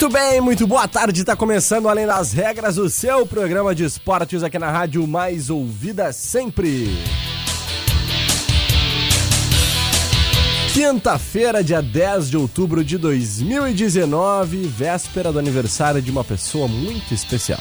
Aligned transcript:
Muito 0.00 0.12
bem, 0.12 0.40
muito 0.40 0.64
boa 0.64 0.86
tarde. 0.86 1.22
Está 1.22 1.34
começando 1.34 1.88
Além 1.88 2.06
das 2.06 2.32
Regras, 2.32 2.78
o 2.78 2.88
seu 2.88 3.26
programa 3.26 3.74
de 3.74 3.82
esportes 3.82 4.44
aqui 4.44 4.56
na 4.56 4.70
rádio 4.70 5.04
mais 5.08 5.50
ouvida 5.50 6.12
sempre. 6.12 6.86
Quinta-feira, 10.72 11.64
dia 11.64 11.82
10 11.82 12.30
de 12.30 12.36
outubro 12.36 12.84
de 12.84 12.96
2019, 12.96 14.68
véspera 14.68 15.32
do 15.32 15.38
aniversário 15.40 16.00
de 16.00 16.12
uma 16.12 16.22
pessoa 16.22 16.68
muito 16.68 17.12
especial. 17.12 17.60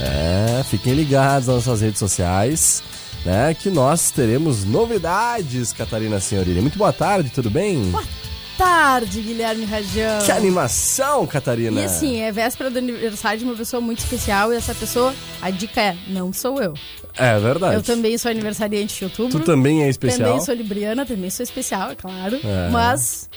É, 0.00 0.64
fiquem 0.64 0.94
ligados 0.94 1.48
nas 1.48 1.66
nossas 1.66 1.82
redes 1.82 1.98
sociais, 1.98 2.82
né? 3.26 3.52
Que 3.52 3.68
nós 3.68 4.10
teremos 4.10 4.64
novidades, 4.64 5.70
Catarina 5.74 6.18
Senhorini. 6.18 6.62
Muito 6.62 6.78
boa 6.78 6.94
tarde, 6.94 7.28
tudo 7.28 7.50
bem? 7.50 7.90
Boa 7.90 8.02
tarde, 8.62 9.20
Guilherme 9.20 9.64
Rajão. 9.64 10.24
Que 10.24 10.30
animação, 10.30 11.26
Catarina! 11.26 11.80
E 11.80 11.84
assim, 11.84 12.20
é 12.20 12.30
véspera 12.30 12.70
do 12.70 12.78
aniversário 12.78 13.40
de 13.40 13.44
uma 13.44 13.56
pessoa 13.56 13.80
muito 13.80 13.98
especial 13.98 14.52
e 14.52 14.56
essa 14.56 14.72
pessoa, 14.74 15.12
a 15.40 15.50
dica 15.50 15.80
é, 15.80 15.96
não 16.06 16.32
sou 16.32 16.62
eu. 16.62 16.74
É 17.16 17.38
verdade. 17.40 17.74
Eu 17.74 17.82
também 17.82 18.16
sou 18.16 18.30
aniversariante 18.30 18.96
de 18.96 19.04
outubro. 19.04 19.40
Tu 19.40 19.44
também 19.44 19.82
é 19.82 19.88
especial. 19.88 20.28
Também 20.28 20.44
sou 20.44 20.54
libriana, 20.54 21.04
também 21.04 21.28
sou 21.28 21.42
especial, 21.42 21.90
é 21.90 21.94
claro. 21.96 22.36
É. 22.36 22.70
Mas 22.70 23.28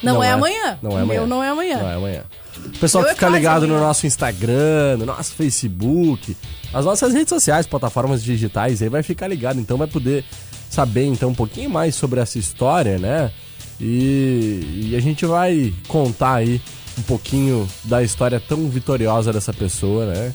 não, 0.00 0.14
não 0.14 0.22
é, 0.22 0.28
é, 0.28 0.30
amanhã. 0.30 0.78
Não 0.80 0.92
é 0.92 1.02
amanhã. 1.02 1.20
Meu 1.20 1.26
não 1.26 1.42
é 1.42 1.48
amanhã. 1.48 1.78
Não 1.78 1.90
é 1.90 1.94
amanhã. 1.94 2.24
O 2.56 2.78
pessoal 2.78 3.04
que 3.04 3.10
é 3.10 3.14
fica 3.14 3.28
ligado 3.28 3.64
amanhã. 3.64 3.80
no 3.80 3.84
nosso 3.84 4.06
Instagram, 4.06 4.96
no 4.98 5.06
nosso 5.06 5.34
Facebook, 5.34 6.36
as 6.72 6.84
nossas 6.84 7.12
redes 7.12 7.28
sociais, 7.28 7.66
plataformas 7.66 8.22
digitais, 8.22 8.80
aí 8.80 8.88
vai 8.88 9.02
ficar 9.02 9.26
ligado. 9.26 9.58
Então 9.58 9.76
vai 9.76 9.88
poder 9.88 10.24
saber 10.70 11.04
então 11.04 11.30
um 11.30 11.34
pouquinho 11.34 11.68
mais 11.68 11.96
sobre 11.96 12.20
essa 12.20 12.38
história, 12.38 12.96
né? 12.96 13.32
E, 13.80 14.90
e, 14.90 14.96
a 14.96 15.00
gente 15.00 15.24
vai 15.24 15.72
contar 15.86 16.34
aí 16.36 16.60
um 16.98 17.02
pouquinho 17.02 17.68
da 17.84 18.02
história 18.02 18.40
tão 18.40 18.68
vitoriosa 18.68 19.32
dessa 19.32 19.52
pessoa, 19.52 20.06
né? 20.06 20.34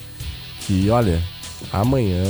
Que, 0.62 0.90
olha, 0.90 1.22
amanhã 1.72 2.24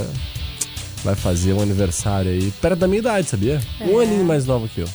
vai 1.04 1.16
fazer 1.16 1.54
um 1.54 1.62
aniversário 1.62 2.32
aí, 2.32 2.52
perto 2.60 2.80
da 2.80 2.88
minha 2.88 3.00
idade, 3.00 3.30
sabia? 3.30 3.62
É. 3.80 3.84
Um 3.86 4.00
aninho 4.00 4.26
mais 4.26 4.46
novo 4.46 4.68
que 4.68 4.82
eu. 4.82 4.90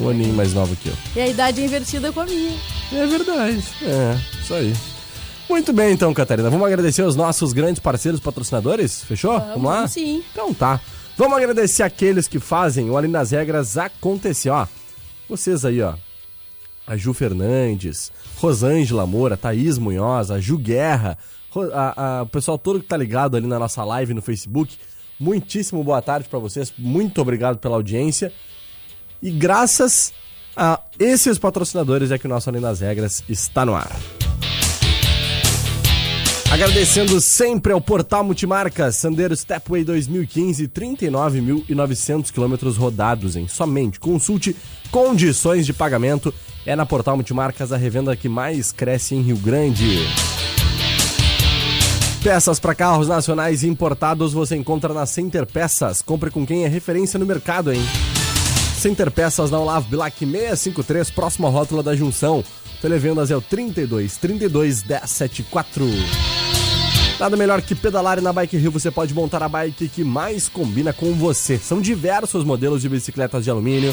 Um 0.00 0.08
aninho 0.08 0.32
mais 0.32 0.54
novo 0.54 0.74
que 0.76 0.88
eu. 0.88 0.94
E 1.16 1.20
a 1.20 1.28
idade 1.28 1.60
é 1.60 1.64
invertida 1.64 2.12
com 2.12 2.20
a 2.20 2.24
minha. 2.24 2.56
É 2.92 3.06
verdade. 3.06 3.64
É, 3.82 4.18
isso 4.40 4.54
aí. 4.54 4.72
Muito 5.48 5.72
bem, 5.72 5.92
então, 5.92 6.12
Catarina. 6.14 6.48
Vamos 6.48 6.66
agradecer 6.66 7.02
os 7.02 7.16
nossos 7.16 7.52
grandes 7.52 7.80
parceiros 7.80 8.20
patrocinadores? 8.20 9.02
Fechou? 9.02 9.32
Vamos, 9.32 9.54
Vamos 9.54 9.70
lá? 9.70 9.88
Sim. 9.88 10.22
Então 10.32 10.54
tá. 10.54 10.80
Vamos 11.16 11.36
agradecer 11.36 11.82
aqueles 11.82 12.28
que 12.28 12.38
fazem 12.38 12.88
o 12.88 12.96
Além 12.96 13.10
das 13.10 13.32
Regras 13.32 13.76
acontecer, 13.76 14.50
ó. 14.50 14.66
Vocês 15.28 15.64
aí, 15.64 15.82
ó. 15.82 15.94
A 16.86 16.96
Ju 16.96 17.12
Fernandes, 17.12 18.10
Rosângela 18.36 19.06
Moura, 19.06 19.36
Thaís 19.36 19.76
Munhoz, 19.76 20.30
a 20.30 20.40
Ju 20.40 20.56
Guerra, 20.56 21.18
a, 21.72 22.18
a, 22.18 22.22
o 22.22 22.26
pessoal 22.26 22.56
todo 22.56 22.80
que 22.80 22.86
tá 22.86 22.96
ligado 22.96 23.36
ali 23.36 23.46
na 23.46 23.58
nossa 23.58 23.84
live 23.84 24.14
no 24.14 24.22
Facebook. 24.22 24.76
Muitíssimo 25.20 25.84
boa 25.84 26.00
tarde 26.00 26.28
para 26.28 26.38
vocês. 26.38 26.72
Muito 26.78 27.20
obrigado 27.20 27.58
pela 27.58 27.76
audiência. 27.76 28.32
E 29.22 29.30
graças 29.30 30.14
a 30.56 30.80
esses 30.98 31.38
patrocinadores 31.38 32.10
é 32.10 32.18
que 32.18 32.26
o 32.26 32.28
nosso 32.28 32.48
Além 32.48 32.62
das 32.62 32.80
Regras 32.80 33.22
está 33.28 33.66
no 33.66 33.74
ar. 33.74 34.17
Agradecendo 36.50 37.20
sempre 37.20 37.74
ao 37.74 37.80
Portal 37.80 38.24
Multimarcas, 38.24 38.96
Sandero 38.96 39.36
Stepway 39.36 39.84
2015, 39.84 40.66
39.900 40.66 42.32
quilômetros 42.32 42.78
rodados 42.78 43.36
em 43.36 43.46
somente. 43.46 44.00
Consulte 44.00 44.56
condições 44.90 45.66
de 45.66 45.74
pagamento. 45.74 46.32
É 46.64 46.74
na 46.74 46.86
Portal 46.86 47.16
Multimarcas 47.16 47.70
a 47.70 47.76
revenda 47.76 48.16
que 48.16 48.30
mais 48.30 48.72
cresce 48.72 49.14
em 49.14 49.20
Rio 49.20 49.36
Grande. 49.36 49.98
Peças 52.22 52.58
para 52.58 52.74
carros 52.74 53.08
nacionais 53.08 53.62
importados 53.62 54.32
você 54.32 54.56
encontra 54.56 54.94
na 54.94 55.04
Center 55.04 55.46
Peças. 55.46 56.00
Compre 56.00 56.30
com 56.30 56.46
quem 56.46 56.64
é 56.64 56.68
referência 56.68 57.18
no 57.18 57.26
mercado, 57.26 57.70
hein? 57.70 57.82
Center 58.78 59.10
Peças 59.10 59.50
na 59.50 59.60
Olavo 59.60 59.90
Bilac 59.90 60.18
653, 60.18 61.10
próxima 61.10 61.50
rótula 61.50 61.82
da 61.82 61.94
junção. 61.94 62.42
Televendas 62.80 63.30
é 63.30 63.36
o 63.36 63.40
32 63.40 64.16
32 64.16 64.84
174. 65.06 66.37
Nada 67.18 67.36
melhor 67.36 67.60
que 67.60 67.74
pedalar 67.74 68.18
e 68.18 68.20
na 68.20 68.32
Bike 68.32 68.56
Rio 68.56 68.70
você 68.70 68.92
pode 68.92 69.12
montar 69.12 69.42
a 69.42 69.48
bike 69.48 69.88
que 69.88 70.04
mais 70.04 70.48
combina 70.48 70.92
com 70.92 71.12
você. 71.14 71.58
São 71.58 71.80
diversos 71.80 72.44
modelos 72.44 72.80
de 72.80 72.88
bicicletas 72.88 73.42
de 73.42 73.50
alumínio, 73.50 73.92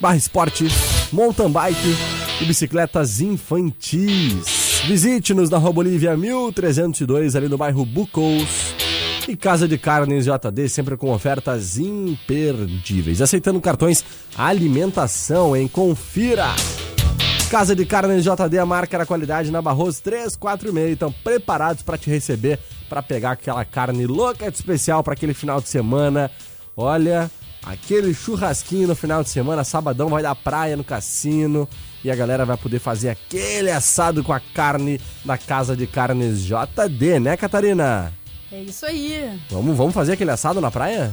barra 0.00 0.16
esporte, 0.16 0.66
mountain 1.12 1.50
bike 1.50 1.96
e 2.40 2.44
bicicletas 2.44 3.20
infantis. 3.20 4.82
Visite-nos 4.86 5.48
na 5.50 5.56
Rua 5.56 5.72
Bolívia 5.72 6.16
1302, 6.16 7.36
ali 7.36 7.48
no 7.48 7.56
bairro 7.56 7.84
Bucos. 7.84 8.74
E 9.26 9.36
Casa 9.36 9.66
de 9.66 9.78
Carnes 9.78 10.26
JD, 10.26 10.68
sempre 10.68 10.96
com 10.96 11.10
ofertas 11.10 11.78
imperdíveis. 11.78 13.22
Aceitando 13.22 13.60
cartões 13.60 14.04
alimentação, 14.36 15.56
hein? 15.56 15.68
Confira! 15.68 16.54
Casa 17.54 17.76
de 17.76 17.86
Carnes 17.86 18.24
JD, 18.24 18.58
a 18.58 18.66
marca 18.66 18.98
da 18.98 19.06
qualidade 19.06 19.48
na 19.52 19.62
Barroso 19.62 20.02
346. 20.02 20.94
Estão 20.94 21.12
preparados 21.12 21.84
para 21.84 21.96
te 21.96 22.10
receber, 22.10 22.58
para 22.88 23.00
pegar 23.00 23.30
aquela 23.30 23.64
carne 23.64 24.08
louca 24.08 24.50
de 24.50 24.56
especial 24.56 25.04
para 25.04 25.14
aquele 25.14 25.32
final 25.32 25.60
de 25.60 25.68
semana. 25.68 26.32
Olha, 26.76 27.30
aquele 27.64 28.12
churrasquinho 28.12 28.88
no 28.88 28.96
final 28.96 29.22
de 29.22 29.30
semana, 29.30 29.62
sabadão 29.62 30.08
vai 30.08 30.20
dar 30.20 30.34
praia 30.34 30.76
no 30.76 30.82
cassino 30.82 31.68
e 32.02 32.10
a 32.10 32.16
galera 32.16 32.44
vai 32.44 32.56
poder 32.56 32.80
fazer 32.80 33.10
aquele 33.10 33.70
assado 33.70 34.24
com 34.24 34.32
a 34.32 34.40
carne 34.40 35.00
da 35.24 35.38
Casa 35.38 35.76
de 35.76 35.86
Carnes 35.86 36.40
JD, 36.40 37.20
né, 37.20 37.36
Catarina? 37.36 38.12
É 38.50 38.62
isso 38.62 38.84
aí. 38.84 39.40
Vamos, 39.48 39.76
vamos 39.76 39.94
fazer 39.94 40.14
aquele 40.14 40.32
assado 40.32 40.60
na 40.60 40.72
praia? 40.72 41.12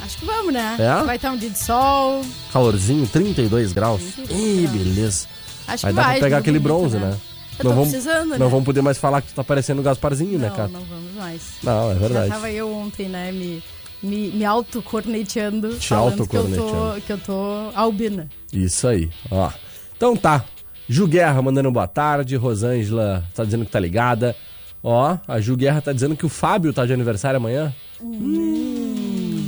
Acho 0.00 0.18
que 0.18 0.24
vamos, 0.26 0.52
né? 0.52 0.76
É? 0.78 1.04
Vai 1.04 1.16
estar 1.16 1.32
um 1.32 1.36
dia 1.36 1.50
de 1.50 1.58
sol. 1.58 2.22
Calorzinho, 2.52 3.06
32 3.06 3.72
graus. 3.72 4.00
32 4.14 4.30
Ih, 4.40 4.66
beleza. 4.68 5.26
Acho 5.66 5.82
vai 5.82 5.92
que 5.92 5.96
dar 5.96 6.02
vai. 6.04 6.12
pra 6.18 6.26
pegar 6.26 6.38
aquele 6.38 6.58
bronze, 6.58 6.96
né? 6.98 7.16
Eu 7.58 7.64
não 7.64 7.72
vamos, 7.72 7.88
precisando, 7.88 8.30
né? 8.32 8.38
não 8.38 8.50
vamos 8.50 8.64
poder 8.66 8.82
mais 8.82 8.98
falar 8.98 9.22
que 9.22 9.28
tu 9.28 9.34
tá 9.34 9.42
parecendo 9.42 9.80
o 9.80 9.84
Gasparzinho, 9.84 10.38
né, 10.38 10.48
Não, 10.50 10.56
cara? 10.56 10.68
não 10.68 10.80
vamos 10.80 11.12
mais. 11.16 11.42
Não, 11.62 11.90
é 11.90 11.94
Já 11.94 12.00
verdade. 12.00 12.28
tava 12.28 12.50
eu 12.50 12.70
ontem, 12.70 13.08
né, 13.08 13.32
me, 13.32 13.62
me, 14.02 14.28
me 14.28 14.44
auto-corneteando. 14.44 15.74
Te 15.78 15.88
falando 15.88 16.28
que 16.28 16.36
eu, 16.36 16.40
auto-corneteando. 16.42 16.94
tô, 16.94 17.00
que 17.00 17.12
eu 17.14 17.18
tô 17.18 17.70
albina. 17.74 18.28
Isso 18.52 18.86
aí, 18.86 19.08
ó. 19.30 19.50
Então 19.96 20.14
tá. 20.14 20.44
Ju 20.88 21.06
Guerra 21.08 21.40
mandando 21.40 21.70
boa 21.72 21.88
tarde. 21.88 22.36
Rosângela 22.36 23.24
tá 23.34 23.42
dizendo 23.42 23.64
que 23.64 23.70
tá 23.70 23.80
ligada. 23.80 24.36
Ó, 24.82 25.16
a 25.26 25.40
Ju 25.40 25.56
Guerra 25.56 25.80
tá 25.80 25.92
dizendo 25.92 26.14
que 26.14 26.26
o 26.26 26.28
Fábio 26.28 26.72
tá 26.74 26.84
de 26.84 26.92
aniversário 26.92 27.38
amanhã. 27.38 27.74
Hum, 28.00 29.05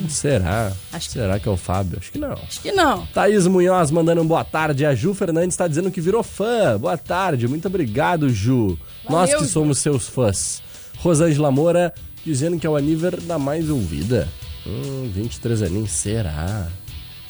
será? 0.09 0.73
Acho 0.93 1.11
será 1.11 1.39
que 1.39 1.49
é 1.49 1.53
o 1.53 1.57
Fábio? 1.57 1.99
Acho 1.99 2.13
que 2.13 2.19
não. 2.19 2.33
Acho 2.33 2.61
que 2.61 2.73
não. 2.73 3.07
Thaís 3.07 3.47
Munhoz 3.47 3.91
mandando 3.91 4.23
um 4.23 4.27
boa 4.27 4.45
tarde. 4.45 4.85
A 4.85 4.95
Ju 4.95 5.15
Fernandes 5.15 5.57
tá 5.57 5.67
dizendo 5.67 5.91
que 5.91 6.01
virou 6.01 6.23
fã. 6.23 6.79
Boa 6.79 6.97
tarde, 6.97 7.49
muito 7.49 7.67
obrigado, 7.69 8.29
Ju. 8.31 8.79
Nós 9.09 9.33
que 9.35 9.45
Ju. 9.45 9.49
somos 9.49 9.79
seus 9.79 10.09
fãs. 10.09 10.63
Rosângela 10.99 11.51
Moura 11.51 11.93
dizendo 12.25 12.59
que 12.59 12.67
é 12.67 12.71
o 12.71 12.77
aniver 12.77 13.21
da 13.23 13.39
mais 13.39 13.71
ouvida. 13.71 14.29
Hum, 14.67 15.11
23 15.15 15.63
aninhos, 15.63 15.91
será? 15.91 16.69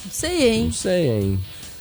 Não 0.04 0.10
sei, 0.10 0.50
hein? 0.50 0.64
Não 0.64 0.72
sei, 0.72 1.08
hein? 1.08 1.38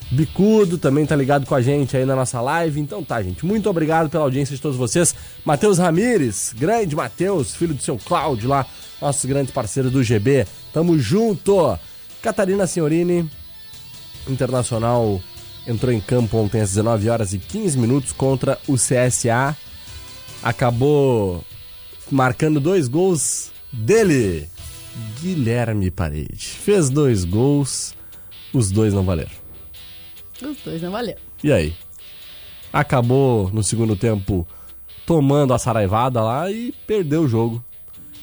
Bicudo 0.09 0.77
também 0.77 1.05
tá 1.05 1.15
ligado 1.15 1.45
com 1.45 1.53
a 1.53 1.61
gente 1.61 1.97
aí 1.97 2.05
na 2.05 2.15
nossa 2.15 2.39
live. 2.39 2.79
Então 2.79 3.03
tá, 3.03 3.21
gente. 3.21 3.45
Muito 3.45 3.69
obrigado 3.69 4.09
pela 4.09 4.23
audiência 4.23 4.55
de 4.55 4.61
todos 4.61 4.77
vocês. 4.77 5.13
Matheus 5.44 5.77
Ramires, 5.77 6.53
grande 6.57 6.95
Matheus, 6.95 7.55
filho 7.55 7.73
do 7.73 7.81
seu 7.81 7.97
Cláudio 7.97 8.47
lá, 8.47 8.65
nossos 9.01 9.25
grandes 9.25 9.51
parceiros 9.51 9.91
do 9.91 10.03
GB. 10.03 10.47
Tamo 10.77 11.00
junto. 11.00 11.75
Catarina 12.21 12.68
Senhorini, 12.68 13.27
Internacional 14.27 15.19
entrou 15.65 15.91
em 15.91 16.00
campo 16.00 16.38
ontem 16.38 16.62
às 16.62 16.69
19 16.69 17.09
horas 17.09 17.33
e 17.33 17.39
15 17.39 17.79
minutos 17.79 18.12
contra 18.12 18.59
o 18.68 18.75
CSA. 18.75 19.57
Acabou 20.44 21.44
marcando 22.12 22.59
dois 22.59 22.88
gols 22.88 23.51
dele, 23.74 24.47
Guilherme 25.19 25.89
Parede. 25.89 26.45
Fez 26.45 26.91
dois 26.91 27.25
gols, 27.25 27.95
os 28.53 28.69
dois 28.69 28.94
não 28.94 29.03
valeram. 29.03 29.31
Os 30.39 30.57
dois 30.63 30.80
não 30.80 30.91
valeram. 30.91 31.21
E 31.44 31.51
aí? 31.51 31.75
Acabou 32.71 33.50
no 33.51 33.63
segundo 33.63 33.95
tempo 33.95 34.47
tomando 35.07 35.56
a 35.56 35.57
saraivada 35.57 36.21
lá 36.21 36.51
e 36.51 36.71
perdeu 36.85 37.23
o 37.23 37.27
jogo. 37.27 37.65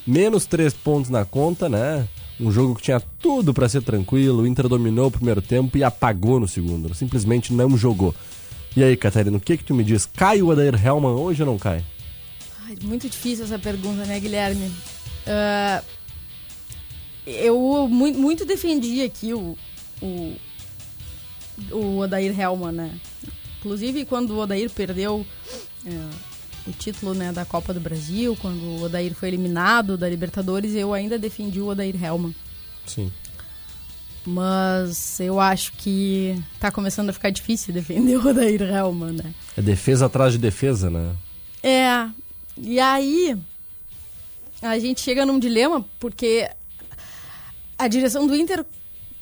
Menos 0.07 0.47
três 0.47 0.73
pontos 0.73 1.11
na 1.11 1.25
conta, 1.25 1.69
né? 1.69 2.09
Um 2.41 2.51
jogo 2.51 2.75
que 2.75 2.83
tinha 2.83 3.01
tudo 3.01 3.55
para 3.55 3.69
ser 3.69 3.83
tranquilo. 3.83 4.43
O 4.43 4.47
Inter 4.47 4.69
dominou 4.69 5.07
o 5.07 5.11
primeiro 5.11 5.41
tempo 5.41 5.79
e 5.79 5.85
apagou 5.85 6.41
no 6.41 6.49
segundo. 6.49 6.93
Simplesmente 6.95 7.53
não 7.53 7.77
jogou. 7.77 8.15
E 8.77 8.83
aí, 8.83 8.97
Catarina, 8.97 9.37
o 9.37 9.41
que 9.41 9.57
que 9.57 9.65
tu 9.65 9.75
me 9.75 9.85
diz? 9.85 10.05
Cai 10.05 10.43
o 10.43 10.51
Adair 10.51 10.75
Hellman 10.75 11.13
hoje 11.13 11.43
ou 11.43 11.47
não 11.47 11.59
cai? 11.59 11.85
Ai, 12.67 12.77
muito 12.83 13.09
difícil 13.09 13.45
essa 13.45 13.59
pergunta, 13.59 14.05
né, 14.05 14.19
Guilherme? 14.19 14.67
Uh, 15.27 15.85
eu 17.27 17.89
muito, 17.89 18.19
muito 18.19 18.45
defendi 18.45 19.03
aqui 19.03 19.33
o, 19.33 19.57
o, 20.03 20.37
o 21.71 21.99
Odair 21.99 22.39
Hellman, 22.39 22.73
né? 22.73 23.01
Inclusive, 23.59 24.05
quando 24.05 24.31
o 24.33 24.39
Odair 24.39 24.71
perdeu 24.71 25.25
uh, 25.87 26.34
o 26.67 26.73
título 26.73 27.15
né, 27.15 27.33
da 27.33 27.45
Copa 27.45 27.75
do 27.75 27.81
Brasil, 27.81 28.37
quando 28.41 28.63
o 28.63 28.83
Odair 28.83 29.15
foi 29.15 29.29
eliminado 29.29 29.97
da 29.97 30.09
Libertadores, 30.09 30.75
eu 30.75 30.95
ainda 30.95 31.19
defendi 31.19 31.61
o 31.61 31.69
Odair 31.69 32.03
Hellman. 32.03 32.35
Sim. 32.87 33.13
Mas 34.27 35.21
eu 35.21 35.39
acho 35.39 35.73
que 35.73 36.43
tá 36.59 36.71
começando 36.71 37.11
a 37.11 37.13
ficar 37.13 37.31
difícil 37.31 37.75
defender 37.75 38.17
o 38.17 38.27
Odair 38.27 38.63
Hellman, 38.63 39.13
né? 39.13 39.35
É 39.57 39.61
defesa 39.61 40.07
atrás 40.07 40.33
de 40.33 40.39
defesa, 40.39 40.89
né? 40.89 41.15
É. 41.63 42.09
E 42.57 42.81
aí 42.81 43.37
a 44.63 44.79
gente 44.79 45.01
chega 45.01 45.27
num 45.27 45.39
dilema 45.39 45.85
porque 46.01 46.49
a 47.77 47.87
direção 47.87 48.27
do 48.27 48.35
Inter 48.35 48.65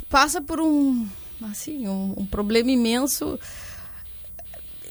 passa 0.08 0.40
por 0.40 0.60
um 0.60 1.06
assim 1.50 1.88
um, 1.88 2.14
um 2.16 2.26
problema 2.26 2.70
imenso 2.70 3.38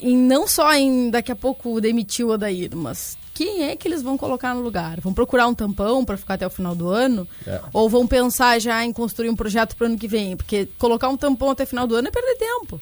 em 0.01 0.17
não 0.17 0.47
só 0.47 0.73
em 0.73 1.09
daqui 1.09 1.31
a 1.31 1.35
pouco 1.35 1.79
demitir 1.79 2.25
o 2.25 2.29
Odair, 2.31 2.75
mas 2.75 3.17
quem 3.33 3.63
é 3.63 3.75
que 3.75 3.87
eles 3.87 4.01
vão 4.01 4.17
colocar 4.17 4.53
no 4.53 4.61
lugar? 4.61 4.99
Vão 4.99 5.13
procurar 5.13 5.47
um 5.47 5.53
tampão 5.53 6.03
para 6.03 6.17
ficar 6.17 6.33
até 6.33 6.45
o 6.45 6.49
final 6.49 6.75
do 6.75 6.89
ano? 6.89 7.27
É. 7.47 7.61
Ou 7.71 7.89
vão 7.89 8.05
pensar 8.05 8.59
já 8.59 8.83
em 8.83 8.91
construir 8.91 9.29
um 9.29 9.35
projeto 9.35 9.75
para 9.75 9.85
o 9.85 9.87
ano 9.87 9.97
que 9.97 10.07
vem? 10.07 10.35
Porque 10.35 10.67
colocar 10.77 11.09
um 11.09 11.17
tampão 11.17 11.49
até 11.51 11.63
o 11.63 11.67
final 11.67 11.87
do 11.87 11.95
ano 11.95 12.07
é 12.07 12.11
perder 12.11 12.35
tempo. 12.35 12.81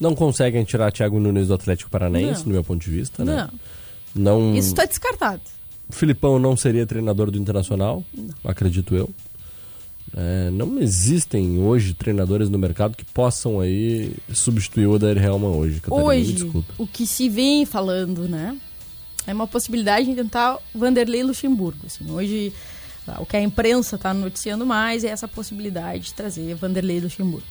Não 0.00 0.14
conseguem 0.14 0.64
tirar 0.64 0.90
Thiago 0.90 1.20
Nunes 1.20 1.48
do 1.48 1.54
Atlético 1.54 1.90
Paranaense, 1.90 2.40
Não. 2.40 2.46
no 2.48 2.52
meu 2.54 2.64
ponto 2.64 2.82
de 2.82 2.90
vista, 2.90 3.24
né? 3.24 3.48
Não. 4.14 4.50
Não. 4.50 4.54
Isso 4.56 4.70
está 4.70 4.84
descartado. 4.84 5.42
O 5.88 5.92
Filipão 5.92 6.38
não 6.38 6.56
seria 6.56 6.86
treinador 6.86 7.30
do 7.30 7.38
Internacional, 7.38 8.02
acredito 8.44 8.96
eu. 8.96 9.08
É, 10.14 10.50
não 10.50 10.78
existem 10.78 11.58
hoje 11.58 11.94
treinadores 11.94 12.50
no 12.50 12.58
mercado 12.58 12.96
que 12.96 13.04
possam 13.04 13.60
aí 13.60 14.14
substituir 14.32 14.86
o 14.86 14.92
Odair 14.92 15.16
Helman 15.16 15.52
hoje. 15.56 15.80
Catarina, 15.80 16.06
Hoje, 16.06 16.64
o 16.76 16.86
que 16.86 17.06
se 17.06 17.28
vem 17.28 17.64
falando, 17.64 18.28
né? 18.28 18.56
É 19.26 19.32
uma 19.32 19.46
possibilidade 19.46 20.06
de 20.06 20.14
tentar 20.14 20.58
Vanderlei 20.74 21.22
Luxemburgo. 21.22 21.86
Assim, 21.86 22.10
hoje, 22.10 22.52
o 23.18 23.24
que 23.24 23.36
a 23.36 23.40
imprensa 23.40 23.96
está 23.96 24.12
noticiando 24.12 24.66
mais 24.66 25.04
é 25.04 25.08
essa 25.08 25.26
possibilidade 25.28 26.04
de 26.04 26.14
trazer 26.14 26.54
Vanderlei 26.56 27.00
Luxemburgo. 27.00 27.46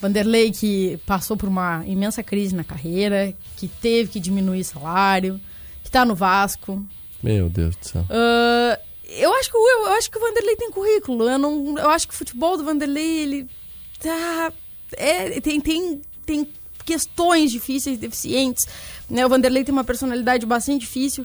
Vanderlei 0.00 0.52
que 0.52 0.98
passou 1.06 1.36
por 1.36 1.48
uma 1.48 1.82
imensa 1.86 2.22
crise 2.22 2.54
na 2.54 2.62
carreira, 2.62 3.34
que 3.56 3.66
teve 3.66 4.10
que 4.10 4.20
diminuir 4.20 4.62
salário, 4.62 5.40
que 5.82 5.88
está 5.88 6.04
no 6.04 6.14
Vasco. 6.14 6.86
Meu 7.22 7.48
Deus 7.48 7.74
do 7.76 7.84
céu. 7.86 8.04
Ah, 8.10 8.78
eu 9.08 9.32
acho 9.34 9.50
que 9.50 9.56
o- 9.56 9.68
eu, 9.68 9.86
acho 9.94 10.10
que 10.10 10.18
o 10.18 10.20
Vanderlei 10.20 10.56
tem 10.56 10.70
currículo. 10.70 11.28
Eu 11.28 11.38
não, 11.38 11.78
eu 11.78 11.90
acho 11.90 12.06
que 12.08 12.14
o 12.14 12.16
futebol 12.16 12.56
do 12.56 12.64
Vanderlei 12.64 13.18
ele 13.20 13.48
tá 14.00 14.52
é, 14.96 15.40
tem, 15.40 15.60
tem 15.60 16.00
tem 16.24 16.48
questões 16.84 17.50
difíceis, 17.52 17.98
deficientes. 17.98 18.66
Né? 19.08 19.24
O 19.24 19.28
Vanderlei 19.28 19.62
tem 19.64 19.72
uma 19.72 19.84
personalidade 19.84 20.44
bastante 20.46 20.80
difícil, 20.80 21.24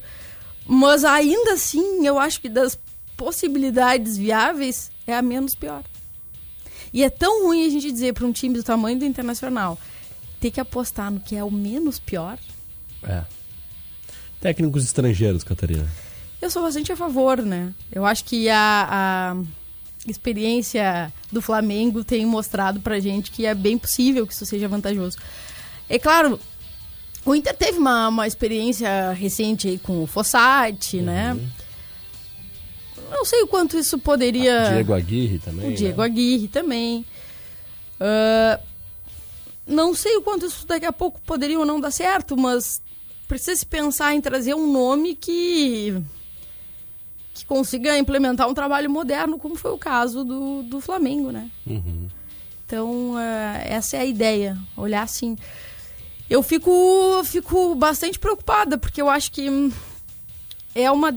mas 0.65 1.03
ainda 1.03 1.53
assim 1.53 2.05
eu 2.05 2.17
acho 2.19 2.39
que 2.41 2.49
das 2.49 2.77
possibilidades 3.17 4.17
viáveis 4.17 4.91
é 5.07 5.15
a 5.15 5.21
menos 5.21 5.55
pior. 5.55 5.83
E 6.93 7.03
é 7.03 7.09
tão 7.09 7.45
ruim 7.45 7.65
a 7.65 7.69
gente 7.69 7.91
dizer 7.91 8.13
para 8.13 8.25
um 8.25 8.31
time 8.31 8.55
do 8.55 8.63
tamanho 8.63 8.99
do 8.99 9.05
Internacional 9.05 9.79
ter 10.39 10.51
que 10.51 10.59
apostar 10.59 11.11
no 11.11 11.19
que 11.19 11.35
é 11.35 11.43
o 11.43 11.51
menos 11.51 11.99
pior. 11.99 12.37
É. 13.03 13.23
Técnicos 14.39 14.83
estrangeiros, 14.83 15.43
Catarina. 15.43 15.87
Eu 16.41 16.49
sou 16.49 16.63
bastante 16.63 16.91
a 16.91 16.95
favor, 16.95 17.41
né? 17.41 17.73
Eu 17.91 18.05
acho 18.05 18.25
que 18.25 18.49
a, 18.49 19.35
a 19.35 20.09
experiência 20.09 21.13
do 21.31 21.41
Flamengo 21.41 22.03
tem 22.03 22.25
mostrado 22.25 22.79
pra 22.79 22.99
gente 22.99 23.31
que 23.31 23.45
é 23.45 23.53
bem 23.53 23.77
possível 23.77 24.25
que 24.25 24.33
isso 24.33 24.45
seja 24.45 24.67
vantajoso. 24.67 25.17
É 25.87 25.99
claro, 25.99 26.39
o 27.23 27.35
Inter 27.35 27.55
teve 27.55 27.77
uma, 27.77 28.07
uma 28.07 28.25
experiência 28.25 29.11
recente 29.11 29.79
com 29.83 30.03
o 30.03 30.07
Fossati, 30.07 30.97
né? 30.97 31.37
Não 33.11 33.25
sei 33.25 33.43
o 33.43 33.47
quanto 33.47 33.77
isso 33.77 33.99
poderia... 33.99 34.71
Diego 34.71 34.93
Aguirre 34.93 35.37
também. 35.37 35.69
O 35.69 35.75
Diego 35.75 36.01
né? 36.01 36.05
Aguirre 36.05 36.47
também. 36.47 37.05
Ah, 37.99 38.59
não 39.67 39.93
sei 39.93 40.17
o 40.17 40.21
quanto 40.23 40.47
isso 40.47 40.65
daqui 40.65 40.87
a 40.87 40.91
pouco 40.91 41.21
poderia 41.21 41.59
ou 41.59 41.65
não 41.65 41.79
dar 41.79 41.91
certo, 41.91 42.35
mas 42.35 42.81
precisa 43.27 43.55
se 43.55 43.65
pensar 43.65 44.15
em 44.15 44.21
trazer 44.21 44.55
um 44.55 44.71
nome 44.71 45.15
que 45.15 46.01
que 47.41 47.45
consiga 47.47 47.97
implementar 47.97 48.47
um 48.47 48.53
trabalho 48.53 48.89
moderno, 48.89 49.37
como 49.39 49.55
foi 49.55 49.71
o 49.71 49.77
caso 49.77 50.23
do, 50.23 50.61
do 50.63 50.79
Flamengo, 50.79 51.31
né? 51.31 51.49
Uhum. 51.65 52.07
Então, 52.65 53.13
ah, 53.17 53.57
essa 53.65 53.97
é 53.97 54.01
a 54.01 54.05
ideia, 54.05 54.57
olhar 54.77 55.01
assim. 55.03 55.35
Eu 56.29 56.41
fico, 56.43 56.71
fico 57.25 57.75
bastante 57.75 58.17
preocupada, 58.19 58.77
porque 58.77 59.01
eu 59.01 59.09
acho 59.09 59.31
que 59.31 59.49
é 60.73 60.89
uma 60.91 61.09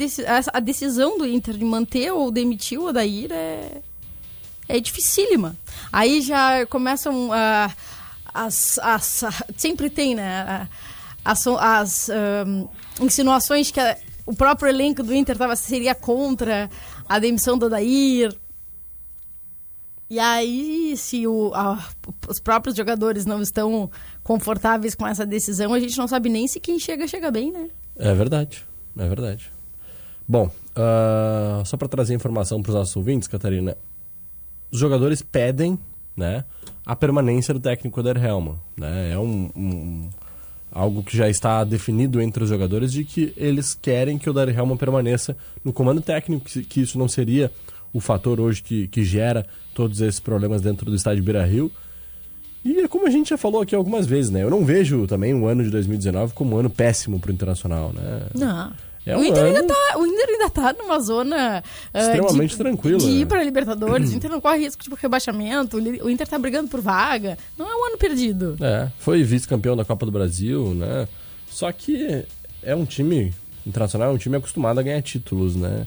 a 0.52 0.60
decisão 0.60 1.16
do 1.18 1.26
Inter 1.26 1.56
de 1.56 1.64
manter 1.64 2.10
ou 2.12 2.30
demitir 2.32 2.80
o 2.80 2.86
Odair 2.86 3.30
é, 3.30 3.80
é 4.68 4.80
dificílima. 4.80 5.54
Aí 5.92 6.20
já 6.22 6.66
começam 6.66 7.30
ah, 7.32 7.70
as, 8.32 8.78
as- 8.80 9.24
Sempre 9.56 9.88
tem, 9.90 10.14
né? 10.16 10.68
As, 11.24 11.46
as 11.46 12.10
ahm, 12.10 12.66
insinuações 13.00 13.70
que 13.70 13.78
a- 13.78 13.96
o 14.26 14.34
próprio 14.34 14.68
elenco 14.68 15.02
do 15.02 15.14
Inter 15.14 15.36
tava, 15.36 15.54
seria 15.56 15.94
contra 15.94 16.68
a 17.08 17.18
demissão 17.18 17.56
do 17.58 17.66
Odair. 17.66 18.34
E 20.08 20.18
aí, 20.18 20.94
se 20.96 21.26
o- 21.26 21.52
a- 21.54 21.82
os 22.28 22.38
próprios 22.38 22.76
jogadores 22.76 23.24
não 23.24 23.40
estão 23.40 23.90
confortáveis 24.22 24.94
com 24.94 25.06
essa 25.06 25.24
decisão, 25.24 25.72
a 25.72 25.80
gente 25.80 25.96
não 25.96 26.06
sabe 26.06 26.28
nem 26.28 26.46
se 26.46 26.60
quem 26.60 26.78
chega, 26.78 27.08
chega 27.08 27.30
bem, 27.30 27.50
né? 27.50 27.68
É 27.96 28.12
verdade, 28.14 28.64
é 28.98 29.08
verdade. 29.08 29.50
Bom, 30.28 30.50
ah, 30.76 31.62
só 31.64 31.76
para 31.76 31.88
trazer 31.88 32.14
informação 32.14 32.62
para 32.62 32.70
os 32.70 32.74
nossos 32.76 32.96
ouvintes, 32.96 33.26
Catarina, 33.28 33.76
os 34.70 34.78
jogadores 34.78 35.22
pedem, 35.22 35.78
né, 36.16 36.44
a 36.86 36.94
permanência 36.94 37.52
do 37.54 37.60
técnico 37.60 37.98
Oder 38.00 38.22
Helman, 38.22 38.58
né? 38.76 39.10
É 39.12 39.18
um, 39.18 39.50
um- 39.56 40.10
algo 40.74 41.02
que 41.04 41.16
já 41.16 41.28
está 41.28 41.62
definido 41.62 42.20
entre 42.20 42.42
os 42.42 42.50
jogadores 42.50 42.92
de 42.92 43.04
que 43.04 43.32
eles 43.36 43.78
querem 43.80 44.18
que 44.18 44.28
o 44.28 44.32
Oder 44.32 44.48
Helman 44.48 44.76
permaneça 44.76 45.36
no 45.64 45.72
comando 45.72 46.00
técnico, 46.00 46.44
que, 46.44 46.64
que 46.64 46.80
isso 46.80 46.98
não 46.98 47.08
seria 47.08 47.50
o 47.92 48.00
fator 48.00 48.40
hoje 48.40 48.60
que, 48.60 48.88
que 48.88 49.04
gera 49.04 49.46
todos 49.72 50.00
esses 50.00 50.18
problemas 50.18 50.60
dentro 50.60 50.90
do 50.90 50.96
estádio 50.96 51.22
Beira-Rio. 51.22 51.70
E 52.64 52.80
é 52.80 52.88
como 52.88 53.06
a 53.06 53.10
gente 53.10 53.30
já 53.30 53.38
falou 53.38 53.60
aqui 53.60 53.74
algumas 53.74 54.06
vezes, 54.06 54.30
né? 54.30 54.42
Eu 54.42 54.50
não 54.50 54.64
vejo 54.64 55.06
também 55.06 55.32
o 55.32 55.46
ano 55.46 55.62
de 55.62 55.70
2019 55.70 56.32
como 56.32 56.56
um 56.56 56.58
ano 56.58 56.70
péssimo 56.70 57.20
para 57.20 57.30
o 57.30 57.34
Internacional, 57.34 57.92
né? 57.92 58.26
Não. 58.34 58.72
É 59.06 59.16
o, 59.16 59.20
um 59.20 59.24
Inter 59.24 59.44
ainda 59.44 59.58
ano- 59.58 59.68
tá, 59.68 59.98
o 59.98 60.06
Inter 60.06 60.28
ainda 60.30 60.50
tá 60.50 60.72
numa 60.78 60.98
zona 61.00 61.62
ah, 61.92 62.00
Extremamente 62.00 62.50
de, 62.52 62.56
tranquila, 62.56 62.98
de 62.98 63.10
ir 63.10 63.26
para 63.26 63.42
Libertadores. 63.44 64.10
o 64.12 64.14
Inter 64.14 64.30
não 64.30 64.40
corre 64.40 64.58
risco 64.60 64.82
de 64.82 64.90
rebaixamento. 64.94 65.76
O 65.76 66.08
Inter 66.10 66.26
tá 66.26 66.38
brigando 66.38 66.68
por 66.68 66.80
vaga. 66.80 67.36
Não 67.58 67.70
é 67.70 67.74
um 67.74 67.86
ano 67.88 67.98
perdido. 67.98 68.56
É, 68.60 68.88
foi 68.98 69.22
vice-campeão 69.22 69.76
da 69.76 69.84
Copa 69.84 70.06
do 70.06 70.12
Brasil, 70.12 70.72
né? 70.74 71.06
Só 71.50 71.70
que 71.70 72.24
é 72.62 72.74
um 72.74 72.84
time 72.86 73.32
internacional, 73.66 74.10
é 74.10 74.12
um 74.14 74.18
time 74.18 74.36
acostumado 74.36 74.80
a 74.80 74.82
ganhar 74.82 75.02
títulos, 75.02 75.54
né? 75.54 75.86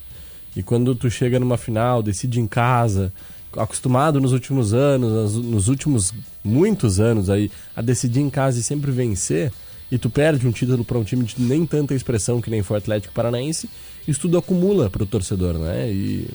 E 0.55 0.61
quando 0.63 0.93
tu 0.95 1.09
chega 1.09 1.39
numa 1.39 1.57
final, 1.57 2.01
decide 2.03 2.39
em 2.39 2.47
casa 2.47 3.11
acostumado 3.55 4.19
nos 4.21 4.33
últimos 4.33 4.73
anos, 4.73 5.35
nos 5.35 5.67
últimos 5.67 6.13
muitos 6.43 6.99
anos 6.99 7.29
aí, 7.29 7.49
a 7.75 7.81
decidir 7.81 8.19
em 8.19 8.29
casa 8.29 8.59
e 8.59 8.63
sempre 8.63 8.91
vencer, 8.91 9.51
e 9.91 9.97
tu 9.97 10.09
perde 10.09 10.47
um 10.47 10.51
título 10.51 10.83
para 10.83 10.97
um 10.97 11.03
time 11.03 11.23
de 11.23 11.41
nem 11.41 11.65
tanta 11.65 11.93
expressão 11.93 12.41
que 12.41 12.49
nem 12.49 12.61
foi 12.61 12.77
o 12.77 12.79
Atlético 12.79 13.13
Paranaense, 13.13 13.69
isso 14.07 14.21
tudo 14.21 14.37
acumula 14.37 14.89
para 14.89 15.03
o 15.03 15.05
torcedor, 15.05 15.57
né? 15.57 15.91
E, 15.91 16.27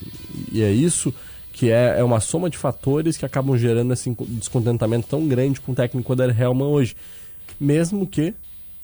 e, 0.51 0.61
é 0.61 0.71
isso 0.71 1.13
que 1.51 1.69
é, 1.69 1.99
é 1.99 2.03
uma 2.03 2.19
soma 2.19 2.49
de 2.49 2.57
fatores 2.57 3.15
que 3.15 3.25
acabam 3.25 3.55
gerando 3.57 3.93
esse 3.93 4.15
descontentamento 4.29 5.07
tão 5.07 5.27
grande 5.27 5.61
com 5.61 5.71
o 5.71 5.75
técnico 5.75 6.11
Oder 6.11 6.39
Helman 6.39 6.67
hoje. 6.67 6.95
Mesmo 7.59 8.07
que, 8.07 8.33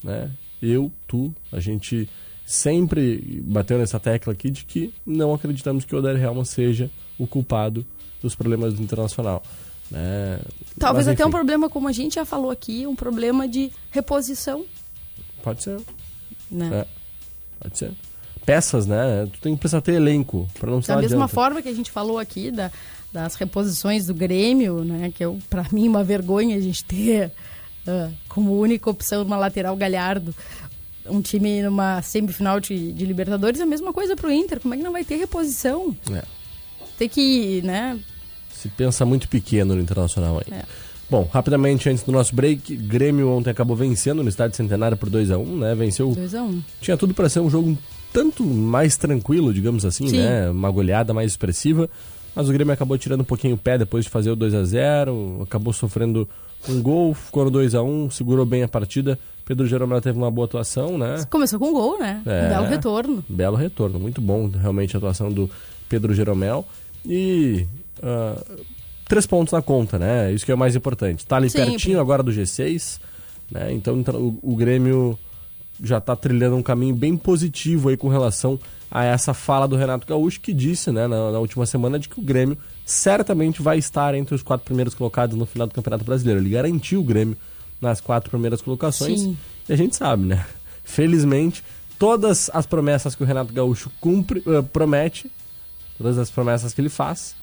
né, 0.03 0.29
eu, 0.61 0.91
tu, 1.07 1.33
a 1.51 1.59
gente 1.59 2.07
sempre 2.45 3.43
bateu 3.43 3.77
nessa 3.77 3.99
tecla 3.99 4.33
aqui 4.33 4.51
de 4.51 4.65
que 4.65 4.93
não 5.05 5.33
acreditamos 5.33 5.83
que 5.83 5.95
o 5.95 5.99
Oder 5.99 6.21
Helman 6.21 6.45
seja 6.45 6.91
o 7.17 7.25
culpado 7.25 7.85
dos 8.21 8.35
problemas 8.35 8.73
do 8.73 8.83
Internacional. 8.83 9.41
Né? 9.91 10.39
Talvez 10.77 11.07
Mas, 11.07 11.13
até 11.13 11.25
um 11.25 11.31
problema, 11.31 11.69
como 11.69 11.87
a 11.87 11.91
gente 11.91 12.15
já 12.15 12.25
falou 12.25 12.51
aqui, 12.51 12.85
um 12.85 12.95
problema 12.95 13.47
de 13.47 13.71
reposição. 13.91 14.65
Pode 15.43 15.63
ser. 15.63 15.79
Né? 16.51 16.69
É, 16.73 16.87
pode 17.59 17.77
ser. 17.77 17.91
Peças, 18.45 18.85
né? 18.85 19.27
Tu 19.33 19.41
tem 19.41 19.53
que 19.53 19.59
precisar 19.59 19.81
ter 19.81 19.93
elenco 19.93 20.47
para 20.59 20.71
não 20.71 20.79
Da 20.79 20.97
mesma 20.97 21.27
forma 21.27 21.61
que 21.61 21.69
a 21.69 21.73
gente 21.73 21.91
falou 21.91 22.17
aqui 22.17 22.49
da, 22.49 22.71
das 23.11 23.35
reposições 23.35 24.07
do 24.07 24.13
Grêmio, 24.13 24.83
né? 24.83 25.11
Que 25.13 25.23
é, 25.23 25.35
para 25.49 25.65
mim, 25.71 25.87
uma 25.87 26.03
vergonha 26.03 26.57
a 26.57 26.61
gente 26.61 26.83
ter 26.83 27.31
uh, 27.87 28.13
como 28.27 28.57
única 28.59 28.89
opção 28.89 29.21
uma 29.23 29.37
lateral 29.37 29.75
Galhardo 29.75 30.33
um 31.09 31.21
time 31.21 31.61
numa 31.61 32.01
semifinal 32.01 32.59
de, 32.59 32.91
de 32.91 33.05
Libertadores, 33.05 33.59
é 33.59 33.63
a 33.63 33.65
mesma 33.65 33.91
coisa 33.91 34.15
pro 34.15 34.31
Inter. 34.31 34.59
Como 34.59 34.73
é 34.73 34.77
que 34.77 34.83
não 34.83 34.91
vai 34.91 35.03
ter 35.03 35.17
reposição? 35.17 35.95
É. 36.11 36.23
Tem 36.97 37.09
que, 37.09 37.61
né? 37.63 37.99
Se 38.61 38.67
pensa 38.67 39.05
muito 39.05 39.29
pequeno 39.29 39.73
no 39.73 39.81
Internacional 39.81 40.37
aí. 40.37 40.53
É. 40.53 40.63
Bom, 41.09 41.27
rapidamente 41.31 41.89
antes 41.89 42.03
do 42.03 42.11
nosso 42.11 42.35
break, 42.35 42.75
Grêmio 42.75 43.29
ontem 43.29 43.49
acabou 43.49 43.75
vencendo 43.75 44.21
no 44.21 44.27
Estádio 44.27 44.57
Centenário 44.57 44.97
por 44.97 45.09
2 45.09 45.31
a 45.31 45.37
1 45.37 45.57
né? 45.57 45.75
Venceu. 45.75 46.13
2 46.13 46.35
a 46.35 46.43
1 46.43 46.61
Tinha 46.81 46.97
tudo 46.97 47.13
para 47.13 47.29
ser 47.29 47.39
um 47.39 47.49
jogo 47.49 47.77
tanto 48.11 48.43
mais 48.43 48.97
tranquilo, 48.97 49.53
digamos 49.53 49.85
assim, 49.85 50.07
Sim. 50.07 50.17
né? 50.17 50.49
Uma 50.49 50.69
goleada 50.69 51.13
mais 51.13 51.31
expressiva. 51.31 51.89
Mas 52.35 52.49
o 52.49 52.51
Grêmio 52.51 52.73
acabou 52.73 52.97
tirando 52.97 53.21
um 53.21 53.25
pouquinho 53.25 53.55
o 53.55 53.57
pé 53.57 53.77
depois 53.77 54.05
de 54.05 54.11
fazer 54.11 54.29
o 54.29 54.35
2 54.35 54.53
a 54.53 54.63
0 54.63 55.41
acabou 55.41 55.73
sofrendo 55.73 56.27
um 56.67 56.81
gol, 56.81 57.13
ficou 57.13 57.45
no 57.45 57.51
2 57.51 57.75
a 57.75 57.81
1 57.81 58.11
segurou 58.11 58.45
bem 58.45 58.61
a 58.61 58.67
partida. 58.67 59.17
Pedro 59.45 59.65
Jeromel 59.65 60.01
teve 60.01 60.17
uma 60.17 60.29
boa 60.29 60.45
atuação, 60.45 60.97
né? 60.97 61.25
Começou 61.29 61.57
com 61.57 61.71
gol, 61.71 61.97
né? 61.97 62.21
É, 62.25 62.45
um 62.45 62.49
belo 62.49 62.65
retorno. 62.67 63.25
Belo 63.27 63.55
retorno, 63.55 63.99
muito 63.99 64.21
bom 64.21 64.47
realmente 64.49 64.95
a 64.95 64.99
atuação 64.99 65.31
do 65.31 65.49
Pedro 65.87 66.13
Jeromel. 66.13 66.67
E 67.03 67.65
uh, 67.99 68.65
três 69.07 69.25
pontos 69.25 69.53
na 69.53 69.61
conta, 69.61 69.97
né? 69.97 70.31
Isso 70.31 70.45
que 70.45 70.51
é 70.51 70.55
o 70.55 70.57
mais 70.57 70.75
importante. 70.75 71.25
Tá 71.25 71.37
ali 71.37 71.49
Sim, 71.49 71.57
pertinho 71.57 71.99
agora 71.99 72.23
do 72.23 72.31
G6, 72.31 72.99
né? 73.51 73.71
Então, 73.73 73.99
então 73.99 74.15
o, 74.15 74.39
o 74.53 74.55
Grêmio 74.55 75.17
já 75.81 75.97
está 75.97 76.15
trilhando 76.15 76.55
um 76.55 76.63
caminho 76.63 76.95
bem 76.95 77.15
positivo 77.15 77.89
aí 77.89 77.97
com 77.97 78.09
relação 78.09 78.59
a 78.91 79.03
essa 79.03 79.33
fala 79.33 79.67
do 79.67 79.75
Renato 79.75 80.05
Gaúcho, 80.07 80.39
que 80.39 80.53
disse 80.53 80.91
né, 80.91 81.07
na, 81.07 81.31
na, 81.31 81.39
última 81.39 81.65
semana 81.65 81.99
de 81.99 82.09
que 82.09 82.19
o 82.19 82.23
Grêmio 82.23 82.57
certamente 82.85 83.61
vai 83.61 83.77
estar 83.77 84.15
entre 84.15 84.33
os 84.33 84.41
quatro 84.41 84.65
primeiros 84.65 84.93
colocados 84.93 85.37
no 85.37 85.45
final 85.45 85.67
do 85.67 85.73
Campeonato 85.73 86.03
Brasileiro. 86.03 86.41
Ele 86.41 86.49
garantiu 86.49 86.99
o 86.99 87.03
Grêmio 87.03 87.37
nas 87.79 88.01
quatro 88.01 88.29
primeiras 88.29 88.61
colocações. 88.61 89.21
Sim. 89.21 89.37
E 89.67 89.73
a 89.73 89.75
gente 89.75 89.95
sabe, 89.95 90.25
né? 90.25 90.45
Felizmente, 90.83 91.63
todas 91.97 92.49
as 92.53 92.65
promessas 92.65 93.15
que 93.15 93.23
o 93.23 93.25
Renato 93.25 93.53
Gaúcho 93.53 93.91
cumpre, 94.01 94.39
uh, 94.39 94.63
promete, 94.63 95.31
todas 95.97 96.17
as 96.17 96.29
promessas 96.29 96.73
que 96.73 96.81
ele 96.81 96.89
faz, 96.89 97.35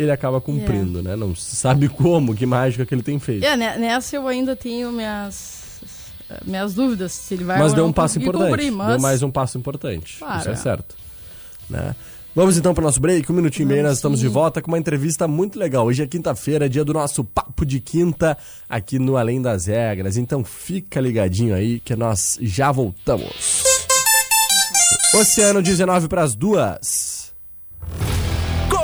ele 0.00 0.10
acaba 0.10 0.40
cumprindo, 0.40 0.98
yeah. 0.98 1.10
né? 1.10 1.16
Não 1.16 1.34
se 1.34 1.56
sabe 1.56 1.88
como, 1.88 2.34
que 2.34 2.46
mágica 2.46 2.86
que 2.86 2.94
ele 2.94 3.02
tem 3.02 3.18
feito. 3.18 3.44
É, 3.44 3.54
yeah, 3.54 3.78
nessa 3.78 4.16
eu 4.16 4.28
ainda 4.28 4.54
tenho 4.54 4.92
minhas 4.92 5.58
minhas 6.44 6.74
dúvidas 6.74 7.12
se 7.12 7.34
ele 7.34 7.44
vai 7.44 7.58
Mas 7.58 7.72
deu 7.72 7.86
um 7.86 7.92
passo 7.92 8.18
importante. 8.18 8.50
Cumprir, 8.50 8.70
mas... 8.70 8.88
Deu 8.88 9.00
mais 9.00 9.22
um 9.22 9.30
passo 9.30 9.56
importante. 9.58 10.18
Claro, 10.18 10.40
Isso 10.40 10.48
é, 10.48 10.52
é. 10.52 10.56
certo. 10.56 10.94
Né? 11.68 11.94
Vamos 12.34 12.56
então 12.56 12.72
para 12.72 12.82
o 12.82 12.84
nosso 12.84 13.00
break, 13.00 13.30
um 13.32 13.34
minutinho 13.34 13.66
e 13.66 13.72
meio, 13.72 13.82
nós 13.82 13.96
estamos 13.96 14.20
de 14.20 14.28
volta 14.28 14.62
com 14.62 14.70
uma 14.70 14.78
entrevista 14.78 15.26
muito 15.26 15.58
legal. 15.58 15.86
Hoje 15.86 16.02
é 16.02 16.06
quinta-feira, 16.06 16.68
dia 16.68 16.84
do 16.84 16.92
nosso 16.92 17.24
Papo 17.24 17.66
de 17.66 17.80
Quinta, 17.80 18.38
aqui 18.68 18.98
no 18.98 19.16
Além 19.16 19.42
das 19.42 19.66
Regras. 19.66 20.16
Então 20.16 20.44
fica 20.44 21.00
ligadinho 21.00 21.54
aí 21.54 21.80
que 21.80 21.96
nós 21.96 22.38
já 22.40 22.70
voltamos. 22.70 23.64
Oceano 25.14 25.62
19 25.62 26.06
para 26.06 26.22
as 26.22 26.34
duas. 26.34 27.32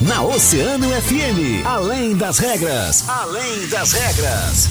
Na 0.00 0.22
Oceano 0.22 0.88
FM, 0.88 1.62
além 1.66 2.16
das 2.16 2.38
regras, 2.38 3.06
além 3.06 3.68
das 3.68 3.92
regras. 3.92 4.68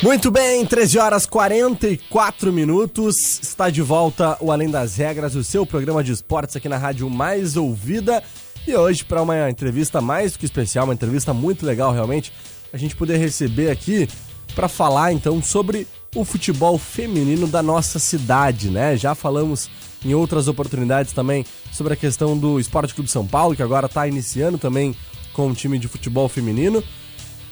Muito 0.00 0.30
bem, 0.30 0.64
13 0.64 0.98
horas 1.00 1.26
44 1.26 2.52
minutos. 2.52 3.40
Está 3.42 3.68
de 3.68 3.82
volta 3.82 4.36
o 4.40 4.52
Além 4.52 4.70
das 4.70 4.96
Regras, 4.96 5.34
o 5.34 5.42
seu 5.42 5.66
programa 5.66 6.04
de 6.04 6.12
esportes 6.12 6.54
aqui 6.54 6.68
na 6.68 6.78
rádio 6.78 7.10
mais 7.10 7.56
ouvida. 7.56 8.22
E 8.68 8.76
hoje, 8.76 9.04
para 9.04 9.20
uma 9.20 9.50
entrevista 9.50 10.00
mais 10.00 10.32
do 10.32 10.38
que 10.38 10.44
especial, 10.44 10.84
uma 10.84 10.94
entrevista 10.94 11.34
muito 11.34 11.66
legal 11.66 11.92
realmente, 11.92 12.32
a 12.72 12.76
gente 12.76 12.94
poder 12.94 13.16
receber 13.16 13.68
aqui 13.68 14.08
para 14.54 14.68
falar 14.68 15.12
então 15.12 15.42
sobre 15.42 15.86
o 16.14 16.24
futebol 16.24 16.78
feminino 16.78 17.46
da 17.46 17.62
nossa 17.62 17.98
cidade, 17.98 18.68
né? 18.68 18.96
Já 18.96 19.14
falamos 19.14 19.70
em 20.04 20.14
outras 20.14 20.48
oportunidades 20.48 21.12
também 21.12 21.44
sobre 21.72 21.94
a 21.94 21.96
questão 21.96 22.36
do 22.36 22.60
Esporte 22.60 22.94
Clube 22.94 23.10
São 23.10 23.26
Paulo, 23.26 23.56
que 23.56 23.62
agora 23.62 23.86
está 23.86 24.06
iniciando 24.06 24.58
também 24.58 24.94
com 25.32 25.48
o 25.48 25.54
time 25.54 25.78
de 25.78 25.88
futebol 25.88 26.28
feminino. 26.28 26.82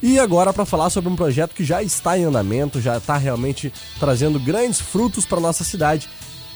E 0.03 0.19
agora 0.19 0.53
para 0.53 0.65
falar 0.65 0.91
sobre 0.91 1.11
um 1.11 1.17
projeto 1.17 1.55
que 1.55 1.65
já 1.65 1.83
está 1.83 2.19
em 2.19 2.25
andamento, 2.25 2.81
já 2.81 2.97
está 2.97 3.17
realmente 3.17 3.73
trazendo 3.99 4.39
grandes 4.41 4.81
frutos 4.81 5.27
para 5.27 5.41
nossa 5.41 5.63
cidade, 5.63 6.09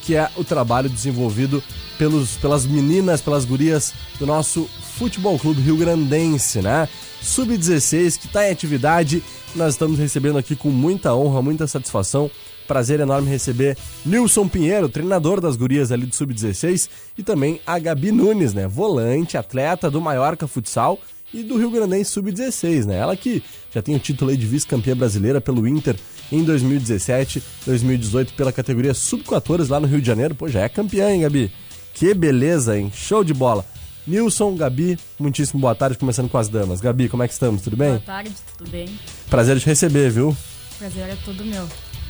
que 0.03 0.17
é 0.17 0.31
o 0.37 0.45
trabalho 0.45 0.89
desenvolvido 0.89 1.63
pelos, 1.99 2.37
pelas 2.37 2.67
meninas, 2.67 3.21
pelas 3.21 3.45
gurias 3.45 3.93
do 4.19 4.27
nosso 4.27 4.69
Futebol 4.99 5.39
Clube 5.39 5.61
Rio 5.61 5.77
Grandense, 5.77 6.61
né? 6.61 6.89
Sub-16 7.25 8.19
que 8.19 8.27
está 8.27 8.47
em 8.47 8.53
atividade. 8.53 9.23
Nós 9.57 9.75
estamos 9.75 9.99
recebendo 9.99 10.39
aqui 10.39 10.55
com 10.55 10.69
muita 10.69 11.15
honra, 11.15 11.43
muita 11.43 11.67
satisfação. 11.67 12.31
Prazer 12.69 13.01
enorme 13.01 13.29
receber 13.29 13.77
Nilson 14.07 14.49
Pinheiro, 14.49 14.89
treinador 14.89 15.41
das 15.41 15.57
gurias 15.57 15.93
ali 15.93 16.07
do 16.07 16.15
Sub-16, 16.15 16.89
e 17.19 17.23
também 17.23 17.61
a 17.67 17.79
Gabi 17.79 18.11
Nunes, 18.11 18.55
né? 18.55 18.67
Volante, 18.67 19.37
atleta 19.37 19.91
do 19.91 20.01
Maiorca 20.01 20.47
Futsal 20.47 20.99
e 21.33 21.43
do 21.43 21.59
Rio 21.59 21.71
Grandense 21.71 22.11
Sub-16, 22.13 22.87
né? 22.87 22.97
Ela 22.97 23.17
que 23.17 23.43
já 23.73 23.83
tem 23.83 23.95
o 23.97 23.99
título 23.99 24.35
de 24.35 24.47
vice-campeã 24.47 24.97
brasileira 24.97 25.41
pelo 25.41 25.67
Inter 25.69 25.97
em 26.33 26.43
2017, 26.43 27.43
2018 27.67 28.33
pela 28.35 28.53
categoria 28.53 28.95
Sub-14 28.95 29.69
lá 29.69 29.81
no 29.81 29.87
Rio 29.87 30.01
de 30.01 30.07
Janeiro. 30.07 30.35
Pô, 30.35 30.49
já 30.49 30.61
é 30.63 30.69
campeã, 30.69 31.11
hein, 31.11 31.23
Gabi? 31.23 31.53
Que 31.93 32.15
beleza, 32.15 32.79
hein? 32.79 32.91
Show 32.95 33.23
de 33.23 33.35
bola. 33.35 33.65
Nilson, 34.07 34.55
Gabi, 34.55 34.99
muitíssimo 35.19 35.61
boa 35.61 35.75
tarde, 35.75 35.97
começando 35.97 36.29
com 36.29 36.37
as 36.37 36.49
damas. 36.49 36.81
Gabi, 36.81 37.09
como 37.09 37.23
é 37.23 37.27
que 37.27 37.33
estamos? 37.33 37.63
Tudo 37.63 37.77
bem? 37.77 37.91
Boa 37.91 38.01
tarde, 38.01 38.33
tudo 38.59 38.71
bem? 38.71 38.99
Prazer 39.31 39.57
de 39.57 39.65
receber, 39.65 40.11
viu? 40.11 40.37
Prazer 40.79 41.09
é 41.09 41.17
todo 41.25 41.43
meu. 41.43 41.67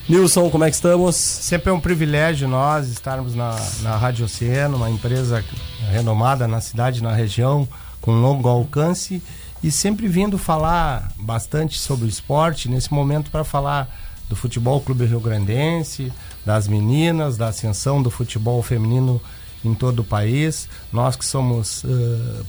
Nilson, 0.08 0.50
como 0.50 0.64
é 0.64 0.70
que 0.70 0.74
estamos? 0.74 1.14
Sempre 1.14 1.70
é 1.70 1.72
um 1.72 1.80
privilégio 1.80 2.48
nós 2.48 2.88
estarmos 2.88 3.36
na, 3.36 3.56
na 3.82 3.96
Rádio 3.96 4.24
Oceano, 4.24 4.76
uma 4.76 4.90
empresa 4.90 5.44
renomada 5.90 6.48
na 6.48 6.60
cidade, 6.60 7.00
na 7.00 7.14
região, 7.14 7.66
com 8.00 8.10
longo 8.10 8.48
alcance 8.48 9.22
e 9.62 9.70
sempre 9.70 10.08
vindo 10.08 10.36
falar 10.36 11.12
bastante 11.16 11.78
sobre 11.78 12.06
o 12.06 12.08
esporte, 12.08 12.68
nesse 12.68 12.92
momento 12.92 13.30
para 13.30 13.44
falar 13.44 13.88
do 14.28 14.34
Futebol 14.34 14.80
Clube 14.80 15.06
Rio 15.06 15.20
Grandense, 15.20 16.12
das 16.44 16.66
meninas, 16.66 17.36
da 17.36 17.48
ascensão 17.48 18.02
do 18.02 18.10
futebol 18.10 18.62
feminino 18.62 19.22
em 19.64 19.74
todo 19.74 20.00
o 20.00 20.04
país. 20.04 20.68
Nós 20.92 21.16
que 21.16 21.24
somos 21.24 21.84
uh, 21.84 22.44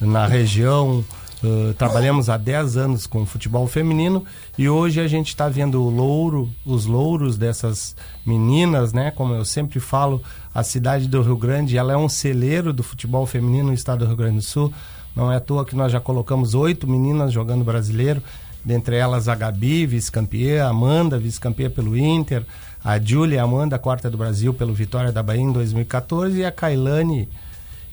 na 0.00 0.26
região, 0.26 1.04
uh, 1.42 1.74
trabalhamos 1.74 2.28
há 2.28 2.36
10 2.36 2.76
anos 2.76 3.06
com 3.06 3.24
futebol 3.24 3.66
feminino 3.66 4.24
e 4.56 4.68
hoje 4.68 5.00
a 5.00 5.06
gente 5.06 5.28
está 5.28 5.48
vendo 5.48 5.82
o 5.82 5.90
louro, 5.90 6.50
os 6.64 6.86
louros 6.86 7.36
dessas 7.36 7.94
meninas, 8.24 8.92
né? 8.92 9.10
Como 9.10 9.34
eu 9.34 9.44
sempre 9.44 9.80
falo, 9.80 10.22
a 10.54 10.62
cidade 10.62 11.08
do 11.08 11.22
Rio 11.22 11.36
Grande, 11.36 11.76
ela 11.76 11.92
é 11.92 11.96
um 11.96 12.08
celeiro 12.08 12.72
do 12.72 12.82
futebol 12.82 13.26
feminino 13.26 13.68
no 13.68 13.74
estado 13.74 14.00
do 14.00 14.06
Rio 14.06 14.16
Grande 14.16 14.36
do 14.36 14.42
Sul. 14.42 14.72
Não 15.14 15.32
é 15.32 15.36
à 15.36 15.40
toa 15.40 15.64
que 15.64 15.74
nós 15.74 15.90
já 15.90 16.00
colocamos 16.00 16.54
oito 16.54 16.86
meninas 16.86 17.32
jogando 17.32 17.64
brasileiro, 17.64 18.22
dentre 18.64 18.96
elas 18.96 19.28
a 19.28 19.34
Gabi, 19.34 19.86
vice-campeã, 19.86 20.66
Amanda, 20.66 21.18
vice-campeã 21.18 21.70
pelo 21.70 21.96
Inter, 21.96 22.44
a 22.84 22.98
Júlia 22.98 23.42
Amanda, 23.42 23.78
quarta 23.78 24.10
do 24.10 24.16
Brasil 24.16 24.54
pelo 24.54 24.72
Vitória 24.72 25.12
da 25.12 25.22
Bahia 25.22 25.42
em 25.42 25.52
2014 25.52 26.38
e 26.38 26.44
a 26.44 26.52
Kailane 26.52 27.28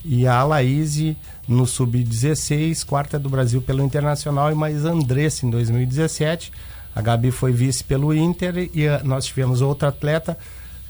e 0.04 0.28
a 0.28 0.44
Laíse 0.44 1.18
no 1.48 1.66
Sub-16, 1.66 2.86
quarta 2.86 3.18
do 3.18 3.30
Brasil 3.30 3.62
pelo 3.62 3.84
Internacional 3.84 4.52
e 4.52 4.56
mais 4.56 4.86
Andressa 4.86 5.46
em 5.46 5.50
2017. 5.50 6.52
A 6.96 7.02
Gabi 7.02 7.32
foi 7.32 7.52
vice 7.52 7.84
pelo 7.84 8.14
Inter 8.14 8.70
e 8.74 8.88
nós 9.04 9.26
tivemos 9.26 9.62
outra 9.62 9.90
atleta, 9.90 10.38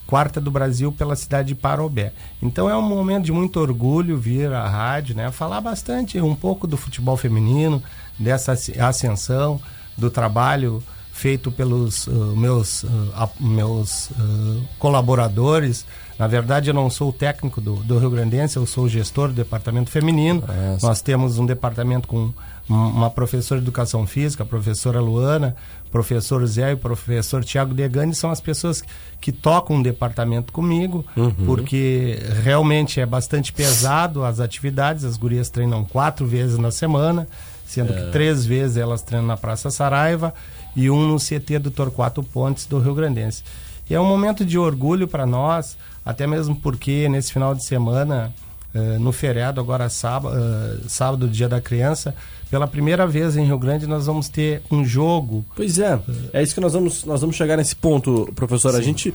quarta 0.06 0.40
do 0.40 0.52
Brasil 0.52 0.92
pela 0.92 1.16
cidade 1.16 1.50
de 1.50 1.56
Parobé. 1.56 2.14
Então 2.42 2.70
é 2.70 2.76
um 2.76 2.82
momento 2.82 3.26
de 3.26 3.32
muito 3.32 3.60
orgulho 3.60 4.18
vir 4.18 4.52
à 4.54 4.68
rádio, 4.68 5.16
né, 5.16 5.32
falar 5.32 5.62
bastante 5.62 6.20
um 6.22 6.36
pouco 6.36 6.68
do 6.68 6.78
futebol 6.78 7.18
feminino, 7.18 7.82
dessa 8.18 8.54
ascensão, 8.80 9.60
do 9.98 10.10
trabalho 10.10 10.84
feito 11.16 11.50
pelos 11.50 12.08
uh, 12.08 12.12
meus, 12.36 12.84
uh, 12.84 13.30
meus 13.40 14.10
uh, 14.10 14.62
colaboradores. 14.78 15.86
Na 16.20 16.28
verdade, 16.28 16.70
eu 16.70 16.74
não 16.74 16.90
sou 16.90 17.10
o 17.10 17.14
técnico 17.14 17.62
do, 17.62 17.76
do 17.76 17.98
Rio 17.98 18.10
Grandense, 18.10 18.58
eu 18.58 18.66
sou 18.66 18.84
o 18.84 18.90
gestor 18.90 19.30
do 19.30 19.34
departamento 19.34 19.90
feminino. 19.90 20.44
É 20.48 20.78
Nós 20.82 21.02
temos 21.02 21.40
um 21.40 21.46
departamento 21.46 22.06
com 22.06 22.34
uma 22.68 23.10
professora 23.10 23.62
de 23.62 23.66
educação 23.66 24.06
física, 24.06 24.44
a 24.44 24.46
professora 24.46 25.00
Luana, 25.00 25.56
professor 25.96 26.46
Zé 26.46 26.72
e 26.72 26.74
o 26.74 26.78
professor 26.78 27.42
Tiago 27.46 27.74
Degani 27.74 28.14
são 28.14 28.30
as 28.30 28.42
pessoas 28.42 28.84
que 29.22 29.32
tocam 29.32 29.80
o 29.80 29.84
departamento 29.84 30.52
comigo, 30.52 31.06
uhum. 31.16 31.32
porque 31.46 32.20
realmente 32.44 33.00
é 33.00 33.06
bastante 33.06 33.54
pesado 33.54 34.26
as 34.26 34.42
atividades. 34.42 35.06
As 35.06 35.16
gurias 35.16 35.50
treinam 35.50 35.86
quatro 35.86 36.28
vezes 36.28 36.58
na 36.58 36.70
semana, 36.70 37.26
sendo 37.66 37.94
é. 37.94 37.96
que 37.96 38.12
três 38.12 38.46
vezes 38.46 38.76
elas 38.76 39.02
treinam 39.04 39.26
na 39.26 39.38
Praça 39.38 39.72
Saraiva 39.72 40.34
e 40.76 40.90
um 40.90 41.08
no 41.08 41.18
CT 41.18 41.60
do 41.60 41.72
Torquato 41.72 42.22
Pontes 42.22 42.66
do 42.66 42.78
Rio 42.78 42.94
Grandense. 42.94 43.42
E 43.90 43.96
é 43.96 44.00
um 44.00 44.06
momento 44.06 44.44
de 44.44 44.58
orgulho 44.60 45.08
para 45.08 45.26
nós, 45.26 45.78
até 46.04 46.28
mesmo 46.28 46.58
porque 46.58 47.08
nesse 47.08 47.32
final 47.32 47.56
de 47.56 47.64
semana, 47.64 48.34
uh, 48.76 49.00
no 49.00 49.12
feriado, 49.12 49.60
agora 49.62 49.90
sábado, 49.90 50.36
uh, 50.36 50.90
sábado, 50.90 51.28
dia 51.28 51.48
da 51.50 51.62
criança, 51.62 52.14
pela 52.52 52.68
primeira 52.68 53.08
vez 53.08 53.36
em 53.36 53.46
Rio 53.46 53.58
Grande 53.58 53.88
nós 53.88 54.06
vamos 54.06 54.30
ter 54.30 54.62
um 54.70 54.86
jogo. 54.86 55.44
Pois 55.56 55.80
é, 55.80 56.00
é 56.34 56.44
isso 56.44 56.54
que 56.54 56.62
nós 56.62 56.74
vamos, 56.74 57.06
nós 57.06 57.22
vamos 57.22 57.36
chegar 57.36 57.58
nesse 57.58 57.76
ponto, 57.76 58.32
professor. 58.36 58.72
Sim. 58.72 58.78
A 58.78 58.82
gente 58.82 59.14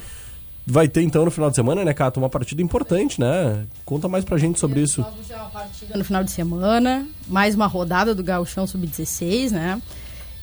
vai 0.66 0.88
ter 0.88 1.03
então 1.03 1.25
no 1.25 1.31
final 1.31 1.51
de 1.51 1.57
semana, 1.57 1.85
né, 1.85 1.92
Cato, 1.92 2.20
uma 2.20 2.29
partida 2.29 2.62
importante, 2.62 3.20
né? 3.20 3.66
Conta 3.85 4.09
mais 4.09 4.25
pra 4.25 4.38
gente 4.38 4.59
sobre 4.59 4.81
isso. 4.81 5.01
Nós 5.01 5.11
vamos 5.11 5.27
ter 5.29 5.35
uma 5.35 5.51
partida 5.51 5.96
no 5.96 6.05
final 6.05 6.25
de 6.25 6.31
semana, 6.31 7.07
mais 7.29 7.55
uma 7.55 7.66
rodada 7.66 8.14
do 8.14 8.23
Gauchão 8.23 8.66
Sub-16, 8.66 9.51
né? 9.51 9.81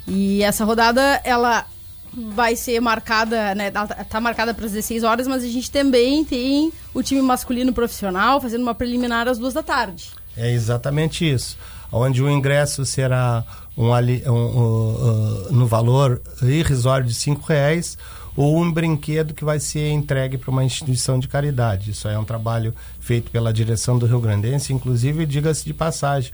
E 0.07 0.41
essa 0.41 0.63
rodada, 0.63 1.21
ela 1.23 1.65
vai 2.13 2.55
ser 2.55 2.79
marcada, 2.79 3.53
né? 3.55 3.71
Ela 3.73 3.87
tá 3.87 4.19
marcada 4.19 4.53
para 4.53 4.65
as 4.65 4.71
16 4.71 5.03
horas, 5.03 5.27
mas 5.27 5.43
a 5.43 5.47
gente 5.47 5.69
também 5.69 6.23
tem 6.23 6.71
o 6.93 7.03
time 7.03 7.21
masculino 7.21 7.73
profissional 7.73 8.41
fazendo 8.41 8.61
uma 8.61 8.75
preliminar 8.75 9.27
às 9.27 9.37
duas 9.37 9.53
da 9.53 9.63
tarde. 9.63 10.11
É 10.35 10.51
exatamente 10.51 11.29
isso. 11.29 11.57
Onde 11.91 12.21
o 12.21 12.29
ingresso 12.29 12.85
será 12.85 13.43
um, 13.77 13.89
um, 13.89 14.33
um, 14.33 15.47
uh, 15.49 15.53
no 15.53 15.65
valor 15.65 16.21
irrisório 16.41 17.05
de 17.05 17.13
cinco 17.13 17.45
reais 17.47 17.97
ou 18.35 18.61
um 18.61 18.71
brinquedo 18.71 19.33
que 19.33 19.43
vai 19.43 19.59
ser 19.59 19.89
entregue 19.89 20.37
para 20.37 20.51
uma 20.51 20.63
instituição 20.63 21.17
de 21.17 21.27
caridade. 21.27 21.91
Isso 21.91 22.07
é 22.07 22.17
um 22.19 22.23
trabalho 22.23 22.73
feito 22.99 23.31
pela 23.31 23.51
direção 23.51 23.97
do 23.97 24.05
Rio 24.05 24.19
Grandense, 24.19 24.71
inclusive, 24.71 25.25
diga-se 25.25 25.65
de 25.65 25.73
passagem, 25.73 26.31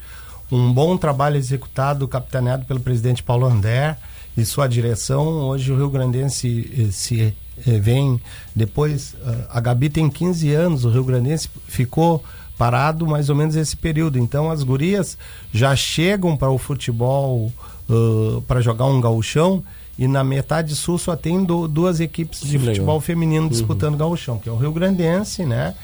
um 0.51 0.71
bom 0.71 0.97
trabalho 0.97 1.37
executado, 1.37 2.07
capitaneado 2.07 2.65
pelo 2.65 2.81
presidente 2.81 3.23
Paulo 3.23 3.45
André 3.45 3.97
e 4.37 4.45
sua 4.45 4.67
direção. 4.67 5.25
Hoje 5.47 5.71
o 5.71 5.75
Rio 5.75 5.89
Grandense 5.89 6.71
eh, 6.77 6.91
se 6.91 7.21
eh, 7.21 7.79
vem 7.79 8.19
depois. 8.55 9.13
Uh, 9.13 9.45
a 9.49 9.59
Gabi 9.59 9.89
tem 9.89 10.09
15 10.09 10.53
anos, 10.53 10.85
o 10.85 10.89
Rio 10.89 11.03
Grandense 11.03 11.49
ficou 11.67 12.23
parado 12.57 13.05
mais 13.07 13.29
ou 13.29 13.35
menos 13.35 13.55
esse 13.55 13.75
período. 13.75 14.17
Então 14.17 14.49
as 14.49 14.63
gurias 14.63 15.17
já 15.51 15.75
chegam 15.75 16.35
para 16.35 16.49
o 16.49 16.57
futebol 16.57 17.51
uh, 17.89 18.41
para 18.47 18.61
jogar 18.61 18.85
um 18.85 18.99
gauchão 18.99 19.63
e 19.97 20.07
na 20.07 20.23
metade 20.23 20.75
sul 20.75 20.97
só 20.97 21.15
tem 21.15 21.43
do, 21.43 21.67
duas 21.67 21.99
equipes 21.99 22.41
de 22.41 22.57
futebol 22.57 22.99
feminino 22.99 23.43
uhum. 23.43 23.49
disputando 23.49 23.95
gauchão, 23.95 24.39
que 24.39 24.49
é 24.49 24.51
o 24.51 24.57
Rio 24.57 24.71
Grandense, 24.71 25.45
né? 25.45 25.75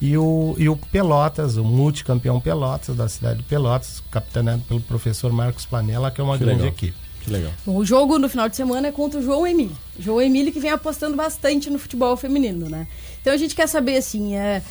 e 0.00 0.16
o, 0.16 0.54
e 0.58 0.68
o 0.68 0.76
Pelotas, 0.76 1.56
o 1.56 1.64
multicampeão 1.64 2.40
Pelotas, 2.40 2.94
da 2.94 3.08
cidade 3.08 3.38
de 3.38 3.44
Pelotas, 3.44 4.02
capitaneado 4.10 4.62
pelo 4.62 4.80
professor 4.80 5.32
Marcos 5.32 5.64
Panella, 5.64 6.10
que 6.10 6.20
é 6.20 6.24
uma 6.24 6.36
que 6.36 6.44
grande 6.44 6.62
legal. 6.62 6.74
equipe. 6.74 7.05
Que 7.26 7.32
legal. 7.32 7.52
Bom, 7.66 7.76
o 7.78 7.84
jogo 7.84 8.20
no 8.20 8.28
final 8.28 8.48
de 8.48 8.54
semana 8.54 8.86
é 8.86 8.92
contra 8.92 9.18
o 9.18 9.22
João 9.22 9.44
Emílio. 9.44 9.76
João 9.98 10.22
Emílio 10.22 10.52
que 10.52 10.60
vem 10.60 10.70
apostando 10.70 11.16
bastante 11.16 11.68
no 11.68 11.76
futebol 11.76 12.16
feminino, 12.16 12.68
né? 12.68 12.86
Então 13.20 13.32
a 13.32 13.36
gente 13.36 13.52
quer 13.52 13.66
saber, 13.66 13.96
assim, 13.96 14.36
é, 14.36 14.62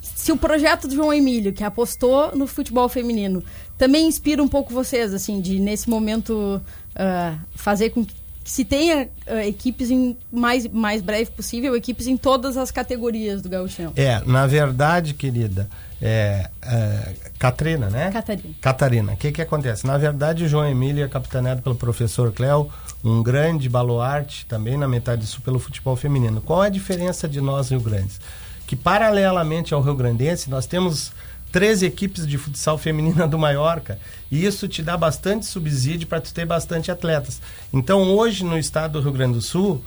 se 0.00 0.30
o 0.30 0.36
projeto 0.36 0.86
do 0.86 0.94
João 0.94 1.12
Emílio, 1.12 1.52
que 1.52 1.64
apostou 1.64 2.30
no 2.36 2.46
futebol 2.46 2.88
feminino, 2.88 3.42
também 3.76 4.06
inspira 4.06 4.40
um 4.40 4.46
pouco 4.46 4.72
vocês, 4.72 5.12
assim, 5.12 5.40
de 5.40 5.58
nesse 5.58 5.90
momento 5.90 6.62
uh, 6.94 7.38
fazer 7.56 7.90
com 7.90 8.04
que 8.04 8.14
que 8.44 8.50
se 8.50 8.62
tenha 8.62 9.08
uh, 9.26 9.38
equipes 9.38 9.90
em 9.90 10.14
mais, 10.30 10.68
mais 10.68 11.00
breve 11.00 11.30
possível, 11.30 11.74
equipes 11.74 12.06
em 12.06 12.14
todas 12.14 12.58
as 12.58 12.70
categorias 12.70 13.40
do 13.40 13.48
gauchão. 13.48 13.94
É, 13.96 14.20
na 14.26 14.46
verdade, 14.46 15.14
querida, 15.14 15.66
é, 16.00 16.50
é 16.62 17.14
Catrina, 17.38 17.88
né? 17.88 18.10
Catarina. 18.10 18.54
Catarina. 18.60 19.12
O 19.14 19.16
que 19.16 19.32
que 19.32 19.40
acontece? 19.40 19.86
Na 19.86 19.96
verdade, 19.96 20.46
João 20.46 20.68
Emílio 20.68 21.02
é 21.02 21.08
capitaneado 21.08 21.62
pelo 21.62 21.74
professor 21.74 22.30
Cléo, 22.32 22.70
um 23.02 23.22
grande 23.22 23.66
baluarte 23.66 24.44
também 24.44 24.76
na 24.76 24.86
metade 24.86 25.24
sul 25.24 25.40
pelo 25.42 25.58
futebol 25.58 25.96
feminino. 25.96 26.42
Qual 26.42 26.62
é 26.62 26.66
a 26.66 26.70
diferença 26.70 27.26
de 27.26 27.40
nós 27.40 27.70
Rio 27.70 27.80
Grandes? 27.80 28.20
Que 28.66 28.76
paralelamente 28.76 29.72
ao 29.72 29.80
Rio 29.80 29.94
Grandense, 29.94 30.50
nós 30.50 30.66
temos 30.66 31.12
13 31.54 31.86
equipes 31.86 32.26
de 32.26 32.36
futsal 32.36 32.76
feminina 32.76 33.28
do 33.28 33.38
Maiorca. 33.38 33.96
E 34.28 34.44
isso 34.44 34.66
te 34.66 34.82
dá 34.82 34.96
bastante 34.96 35.46
subsídio 35.46 36.08
para 36.08 36.20
tu 36.20 36.34
ter 36.34 36.44
bastante 36.44 36.90
atletas. 36.90 37.40
Então, 37.72 38.02
hoje 38.12 38.42
no 38.44 38.58
estado 38.58 38.94
do 38.94 39.00
Rio 39.00 39.12
Grande 39.12 39.34
do 39.34 39.40
Sul, 39.40 39.80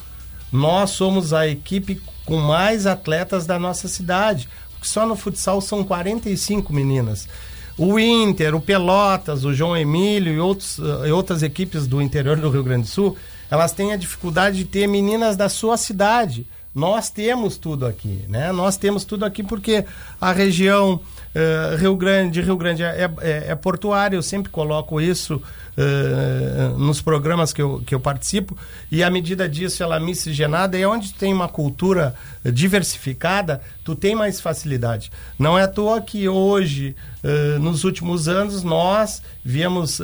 nós 0.49 0.91
somos 0.91 1.33
a 1.33 1.45
equipe 1.45 2.01
com 2.23 2.37
mais 2.37 2.85
atletas 2.85 3.45
da 3.45 3.59
nossa 3.59 3.89
cidade. 3.89 4.47
Porque 4.71 4.87
só 4.87 5.05
no 5.05 5.17
futsal 5.17 5.59
são 5.59 5.83
45 5.83 6.71
meninas. 6.71 7.27
o 7.77 7.99
Inter, 7.99 8.55
o 8.55 8.61
Pelotas, 8.61 9.43
o 9.43 9.53
João 9.53 9.75
Emílio 9.75 10.31
e, 10.31 10.39
outros, 10.39 10.79
e 11.05 11.11
outras 11.11 11.43
equipes 11.43 11.85
do 11.85 12.01
interior 12.01 12.37
do 12.37 12.49
Rio 12.49 12.63
Grande 12.63 12.83
do 12.83 12.87
Sul, 12.87 13.17
elas 13.51 13.73
têm 13.73 13.91
a 13.91 13.97
dificuldade 13.97 14.59
de 14.59 14.65
ter 14.65 14.87
meninas 14.87 15.35
da 15.35 15.49
sua 15.49 15.75
cidade. 15.75 16.47
Nós 16.73 17.09
temos 17.09 17.57
tudo 17.57 17.85
aqui, 17.85 18.23
né? 18.29 18.53
Nós 18.53 18.77
temos 18.77 19.03
tudo 19.03 19.25
aqui 19.25 19.43
porque 19.43 19.83
a 20.21 20.31
região 20.31 21.01
uh, 21.37 21.75
Rio 21.77 21.95
Grande, 21.95 22.41
Rio 22.41 22.57
Grande 22.57 22.83
é, 22.83 23.09
é, 23.21 23.45
é 23.49 23.55
portuária, 23.55 24.15
eu 24.15 24.23
sempre 24.23 24.51
coloco 24.51 24.99
isso 24.99 25.35
uh, 25.35 26.77
nos 26.77 27.01
programas 27.01 27.53
que 27.53 27.61
eu, 27.61 27.81
que 27.85 27.93
eu 27.93 27.99
participo, 27.99 28.57
e 28.91 29.03
à 29.03 29.09
medida 29.09 29.47
disso 29.47 29.83
ela 29.83 29.97
é 29.97 29.99
miscigenada, 29.99 30.77
e 30.77 30.85
onde 30.85 31.13
tem 31.13 31.31
uma 31.33 31.47
cultura 31.47 32.15
diversificada, 32.43 33.61
tu 33.83 33.95
tem 33.95 34.15
mais 34.15 34.41
facilidade. 34.41 35.11
Não 35.37 35.57
é 35.57 35.63
à 35.63 35.67
toa 35.67 36.01
que 36.01 36.27
hoje, 36.27 36.95
uh, 37.23 37.59
nos 37.59 37.83
últimos 37.83 38.27
anos, 38.27 38.63
nós 38.63 39.21
viemos 39.43 40.01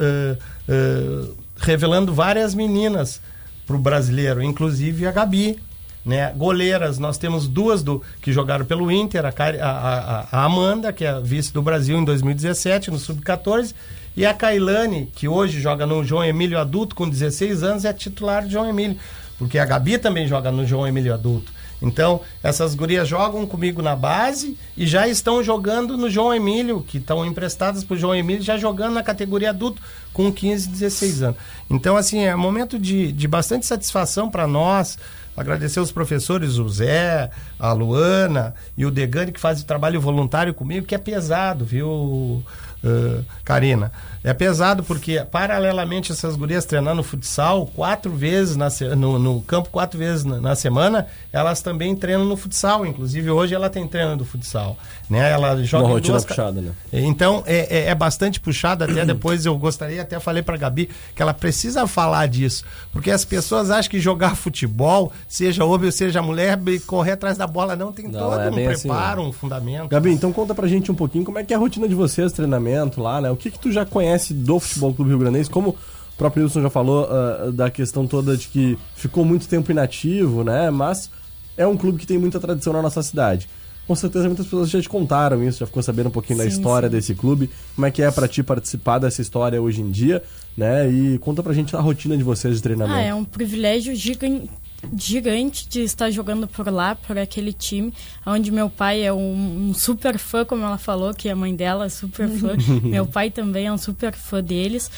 revelando 1.58 2.13
várias 2.13 2.56
meninas 2.56 3.22
para 3.65 3.76
o 3.76 3.80
brasileiro, 3.80 4.41
inclusive 4.41 5.06
a 5.06 5.12
Gabi, 5.12 5.60
né? 6.06 6.34
Goleiras, 6.36 7.00
nós 7.00 7.18
temos 7.18 7.48
duas 7.48 7.82
do 7.82 8.02
que 8.22 8.32
jogaram 8.32 8.66
pelo 8.66 8.92
Inter, 8.92 9.26
a, 9.26 9.30
a, 9.30 10.28
a 10.32 10.44
Amanda, 10.46 10.92
que 10.92 11.06
é 11.06 11.20
vice 11.22 11.54
do 11.54 11.62
Brasil 11.62 11.98
em 11.98 12.04
2017, 12.04 12.92
no 12.92 13.00
Sub-14, 13.00 13.74
e 14.16 14.26
a 14.26 14.34
Kailane, 14.34 15.10
que 15.16 15.28
hoje 15.28 15.60
joga 15.60 15.86
no 15.86 16.04
João 16.04 16.24
Emílio 16.24 16.60
Adulto 16.60 16.96
com 16.96 17.10
16 17.10 17.63
anos, 17.63 17.86
é 17.86 17.94
titular 17.94 18.46
de 18.46 18.52
João 18.52 18.70
Emílio. 18.70 18.98
Porque 19.39 19.58
a 19.58 19.66
Gabi 19.66 19.98
também 19.98 20.28
joga 20.28 20.52
no 20.52 20.66
João 20.66 20.88
Emílio 20.88 21.13
Adulto. 21.13 21.52
Então, 21.82 22.22
essas 22.42 22.76
gurias 22.76 23.08
jogam 23.10 23.46
comigo 23.46 23.82
na 23.82 23.94
base 23.94 24.58
e 24.78 24.88
já 24.88 25.06
estão 25.06 25.44
jogando 25.44 25.98
no 25.98 26.10
João 26.10 26.34
Emílio, 26.34 26.82
que 26.82 26.98
estão 26.98 27.26
emprestadas 27.26 27.84
para 27.84 27.96
o 27.96 27.98
João 27.98 28.16
Emílio, 28.16 28.42
já 28.42 28.58
jogando 28.58 28.94
na 28.94 29.04
categoria 29.04 29.50
adulto 29.50 29.82
com 30.13 30.32
15, 30.32 30.70
16 30.70 31.24
anos. 31.24 31.38
Então, 31.70 31.98
assim, 31.98 32.24
é 32.24 32.34
um 32.34 32.39
momento 32.39 32.80
de, 32.80 33.12
de 33.12 33.28
bastante 33.28 33.66
satisfação 33.66 34.30
para 34.30 34.48
nós. 34.48 34.98
Agradecer 35.36 35.80
os 35.80 35.91
professores, 35.91 36.58
o 36.58 36.69
Zé, 36.69 37.32
a 37.58 37.74
Luana 37.74 38.54
e 38.78 38.86
o 38.86 38.91
Degani, 38.91 39.32
que 39.32 39.39
fazem 39.39 39.65
trabalho 39.65 40.00
voluntário 40.00 40.54
comigo, 40.54 40.86
que 40.86 40.93
é 40.93 40.98
pesado, 40.98 41.65
viu, 41.65 42.43
uh, 42.84 43.24
Karina? 43.43 43.91
É 44.24 44.34
pesado 44.34 44.84
porque, 44.84 45.19
paralelamente, 45.30 46.13
essas 46.13 46.38
gurias 46.38 46.63
treinando 46.63 46.98
no 46.98 47.04
futsal 47.04 47.65
quatro 47.67 48.10
vezes 48.12 48.56
na, 48.56 48.69
no, 48.96 49.19
no 49.19 49.41
campo, 49.41 49.69
quatro 49.69 50.00
vezes 50.00 50.24
na, 50.24 50.39
na, 50.39 50.56
semana, 50.56 51.08
elas 51.32 51.62
também 51.62 51.93
treinam 51.93 52.24
no 52.24 52.38
futsal. 52.38 52.86
Inclusive, 52.86 53.30
hoje 53.30 53.54
ela 53.54 53.69
tem 53.69 53.86
treino 53.86 54.15
do 54.15 54.24
futsal. 54.24 54.78
Né? 55.10 55.30
Ela 55.30 55.62
joga 55.63 55.86
Uma 55.86 55.93
rotina 55.96 56.13
duas... 56.13 56.26
puxada, 56.26 56.62
né? 56.62 56.72
Então, 56.93 57.43
é, 57.46 57.80
é, 57.80 57.89
é 57.89 57.96
bastante 57.96 58.39
puxada. 58.39 58.86
Até 58.86 59.04
depois 59.06 59.46
eu 59.46 59.58
gostaria, 59.58 60.02
até 60.02 60.17
falei 60.22 60.41
pra 60.41 60.56
Gabi, 60.56 60.89
que 61.13 61.22
ela 61.22 61.34
precisa 61.34 61.86
falar 61.86 62.26
disso. 62.28 62.63
Porque 62.93 63.12
as 63.12 63.26
pessoas 63.26 63.69
acham 63.69 63.91
que 63.91 64.00
jogar 64.00 64.38
futebol, 64.38 65.12
seja 65.28 65.65
homem 65.65 65.88
ou 65.88 65.91
seja 65.91 66.22
mulher, 66.22 66.58
correr 66.88 67.12
atrás 67.12 67.38
da 67.38 67.46
bola 67.46 67.76
não. 67.76 67.91
Tem 67.91 68.08
não, 68.08 68.19
todo 68.19 68.39
é 68.39 68.50
um 68.50 68.54
preparo, 68.54 69.22
assim, 69.22 69.30
um 69.30 69.34
fundamento. 69.34 69.89
Gabi, 69.89 70.12
então 70.12 70.32
conta 70.32 70.56
pra 70.56 70.65
gente 70.65 70.89
um 70.89 70.96
pouquinho 70.96 71.26
como 71.26 71.39
é 71.39 71.43
que 71.43 71.54
é 71.54 71.58
a 71.58 71.60
rotina 71.60 71.89
de 71.89 71.96
vocês, 71.96 72.32
treinamento 72.32 72.73
lá, 73.02 73.22
né? 73.22 73.32
O 73.32 73.36
que 73.36 73.52
que 73.52 73.60
tu 73.60 73.72
já 73.72 73.86
conhece 73.86 74.04
conhece 74.04 74.34
do 74.34 74.60
Futebol 74.60 74.94
Clube 74.94 75.10
Rio 75.12 75.20
Grandense, 75.20 75.50
como 75.50 75.72
o 75.72 76.18
próprio 76.18 76.44
Wilson 76.44 76.62
já 76.62 76.70
falou 76.70 77.08
uh, 77.08 77.52
da 77.52 77.70
questão 77.70 78.06
toda 78.06 78.38
de 78.38 78.48
que 78.48 78.78
ficou 78.96 79.26
muito 79.26 79.48
tempo 79.48 79.72
inativo, 79.72 80.44
né? 80.44 80.70
Mas 80.70 81.10
é 81.58 81.66
um 81.66 81.76
clube 81.76 81.98
que 81.98 82.08
tem 82.08 82.18
muita 82.18 82.40
tradição 82.40 82.74
na 82.74 82.82
nossa 82.82 83.02
cidade. 83.02 83.50
Com 83.88 83.96
certeza 83.96 84.28
muitas 84.28 84.46
pessoas 84.46 84.70
já 84.70 84.82
te 84.82 84.88
contaram 84.88 85.44
isso, 85.44 85.60
já 85.60 85.66
ficou 85.66 85.84
sabendo 85.84 86.08
um 86.08 86.12
pouquinho 86.12 86.40
sim, 86.40 86.46
da 86.46 86.50
história 86.50 86.88
sim. 86.88 86.96
desse 86.96 87.16
clube. 87.16 87.50
Como 87.76 87.86
é 87.86 87.92
que 87.92 88.02
é 88.02 88.10
para 88.10 88.28
ti 88.28 88.42
participar 88.42 89.00
dessa 89.00 89.22
história 89.22 89.62
hoje 89.62 89.82
em 89.82 89.92
dia, 89.92 90.24
né? 90.56 90.90
E 90.90 91.18
conta 91.18 91.44
pra 91.44 91.52
gente 91.52 91.76
a 91.76 91.80
rotina 91.80 92.16
de 92.16 92.24
vocês 92.24 92.56
de 92.56 92.62
treinamento. 92.62 92.98
Ah, 92.98 93.02
é 93.02 93.14
um 93.14 93.26
privilégio 93.26 93.94
gigante 93.94 94.50
gigante 94.96 95.67
de 95.67 95.82
estar 95.82 96.10
jogando 96.12 96.48
por 96.48 96.72
lá, 96.72 96.96
por 96.96 97.17
aquele 97.17 97.54
time, 97.54 97.93
onde 98.26 98.52
meu 98.52 98.69
pai 98.69 99.04
é 99.04 99.13
um, 99.13 99.69
um, 99.69 99.74
super 99.74 100.17
fã, 100.17 100.43
como 100.46 100.63
ela 100.63 100.78
falou, 100.78 101.13
que 101.13 101.30
a 101.30 101.36
mãe 101.36 101.56
dela 101.56 101.86
é 101.86 101.89
super 101.89 102.28
fã. 102.30 102.56
meu 102.84 103.06
pai 103.06 103.30
também 103.30 103.67
é 103.67 103.72
um 103.72 103.78
super 103.78 104.13
fã 104.13 104.43
deles. 104.43 104.89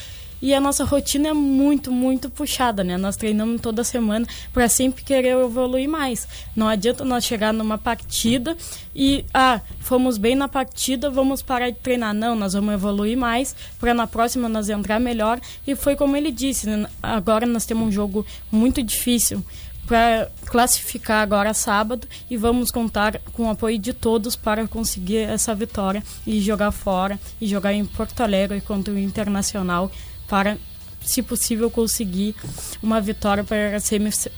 E 0.42 0.54
a 0.54 0.60
nossa 0.60 0.84
rotina 0.84 1.30
é 1.30 1.34
muito, 1.34 1.92
muito 1.92 2.30
puxada, 2.30 2.84
né? 2.84 2.98
Nós 2.98 3.16
treinamos 3.16 3.62
toda 3.62 3.84
semana 3.84 4.28
para 4.54 4.68
sempre 4.68 5.04
querer 5.04 5.30
evoluir 5.30 5.90
mais. 5.90 6.28
Não 6.56 6.68
adianta 6.68 7.06
nós 7.06 7.24
chegar 7.24 7.54
numa 7.54 7.78
partida 7.78 8.56
e, 8.94 9.26
ah, 9.34 9.62
fomos 9.80 10.18
bem 10.18 10.36
na 10.36 10.48
partida, 10.48 11.10
vamos 11.10 11.42
parar 11.42 11.70
de 11.70 11.78
treinar. 11.78 12.14
Não, 12.14 12.36
nós 12.36 12.54
vamos 12.54 12.74
evoluir 12.74 13.18
mais 13.18 13.56
para 13.80 13.94
na 13.94 14.06
próxima 14.06 14.50
nós 14.50 14.70
entrar 14.70 15.00
melhor. 15.00 15.40
E 15.66 15.74
foi 15.74 15.96
como 15.96 16.16
ele 16.18 16.32
disse, 16.32 16.70
né? 16.70 16.88
agora 17.02 17.46
nós 17.46 17.66
temos 17.66 17.88
um 17.88 17.92
jogo 17.92 18.26
muito 18.52 18.84
difícil 18.84 19.44
para 19.86 20.30
classificar 20.46 21.22
agora 21.22 21.54
sábado 21.54 22.08
e 22.30 22.38
vamos 22.38 22.72
contar 22.72 23.20
com 23.34 23.48
o 23.48 23.50
apoio 23.50 23.78
de 23.78 23.94
todos 23.94 24.36
para 24.36 24.68
conseguir 24.68 25.18
essa 25.18 25.54
vitória 25.54 26.04
e 26.26 26.40
jogar 26.40 26.72
fora 26.72 27.20
e 27.40 27.48
jogar 27.48 27.74
em 27.74 27.86
Porto 27.86 28.22
Alegre 28.22 28.62
contra 28.62 28.94
o 28.94 28.98
Internacional 28.98 29.92
para, 30.28 30.58
se 31.02 31.22
possível, 31.22 31.70
conseguir 31.70 32.36
uma 32.82 33.00
vitória 33.00 33.44
para 33.44 33.78
a 33.78 33.80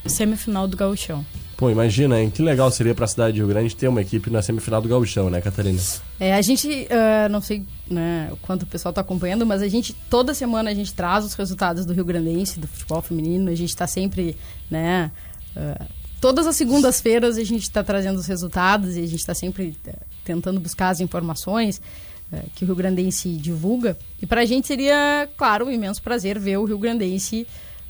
semifinal 0.10 0.68
do 0.68 0.76
Gauchão. 0.76 1.26
Pô, 1.58 1.72
imagina, 1.72 2.22
hein? 2.22 2.30
Que 2.30 2.44
legal 2.44 2.70
seria 2.70 2.94
para 2.94 3.06
a 3.06 3.08
cidade 3.08 3.34
de 3.34 3.40
Rio 3.40 3.48
Grande 3.48 3.76
ter 3.76 3.88
uma 3.88 4.00
equipe 4.00 4.30
na 4.30 4.44
semifinal 4.44 4.80
do 4.80 4.88
Gauchão, 4.88 5.28
né, 5.28 5.42
Catarina? 5.42 5.82
É, 6.20 6.36
a 6.36 6.42
gente, 6.44 6.68
uh, 6.68 7.28
não 7.32 7.42
sei 7.42 7.66
né, 7.90 8.30
o 8.32 8.38
quanto 8.38 8.62
o 8.62 8.66
pessoal 8.68 8.92
está 8.92 9.02
acompanhando, 9.02 9.44
mas 9.44 9.64
a 9.64 9.68
gente, 9.68 9.92
toda 10.08 10.36
semana 10.36 10.70
a 10.70 10.74
gente 10.76 10.94
traz 10.94 11.26
os 11.26 11.34
resultados 11.34 11.84
do 11.84 11.94
Rio 11.94 12.06
Grandense, 12.06 12.60
do 12.60 12.68
futebol 12.68 13.02
feminino, 13.02 13.50
a 13.50 13.56
gente 13.56 13.70
está 13.70 13.88
sempre, 13.88 14.38
né, 14.70 15.10
Uh, 15.58 15.86
todas 16.22 16.46
as 16.46 16.56
segundas-feiras 16.56 17.36
a 17.38 17.44
gente 17.44 17.64
está 17.64 17.84
trazendo 17.84 18.20
os 18.20 18.28
resultados 18.28 18.96
e 18.96 19.00
a 19.00 19.08
gente 19.08 19.20
está 19.20 19.34
sempre 19.34 19.76
uh, 19.88 19.94
tentando 20.24 20.60
buscar 20.60 20.90
as 20.90 21.00
informações 21.00 21.82
uh, 22.32 22.50
que 22.56 22.64
o 22.64 22.68
Rio 22.68 22.76
Grandense 22.76 23.30
divulga. 23.30 23.98
E 24.22 24.28
para 24.28 24.42
a 24.42 24.46
gente 24.46 24.68
seria, 24.68 25.28
claro, 25.36 25.66
um 25.66 25.72
imenso 25.72 26.02
prazer 26.02 26.38
ver 26.38 26.58
o 26.58 26.66
Rio 26.66 26.78
Grandense 26.78 27.48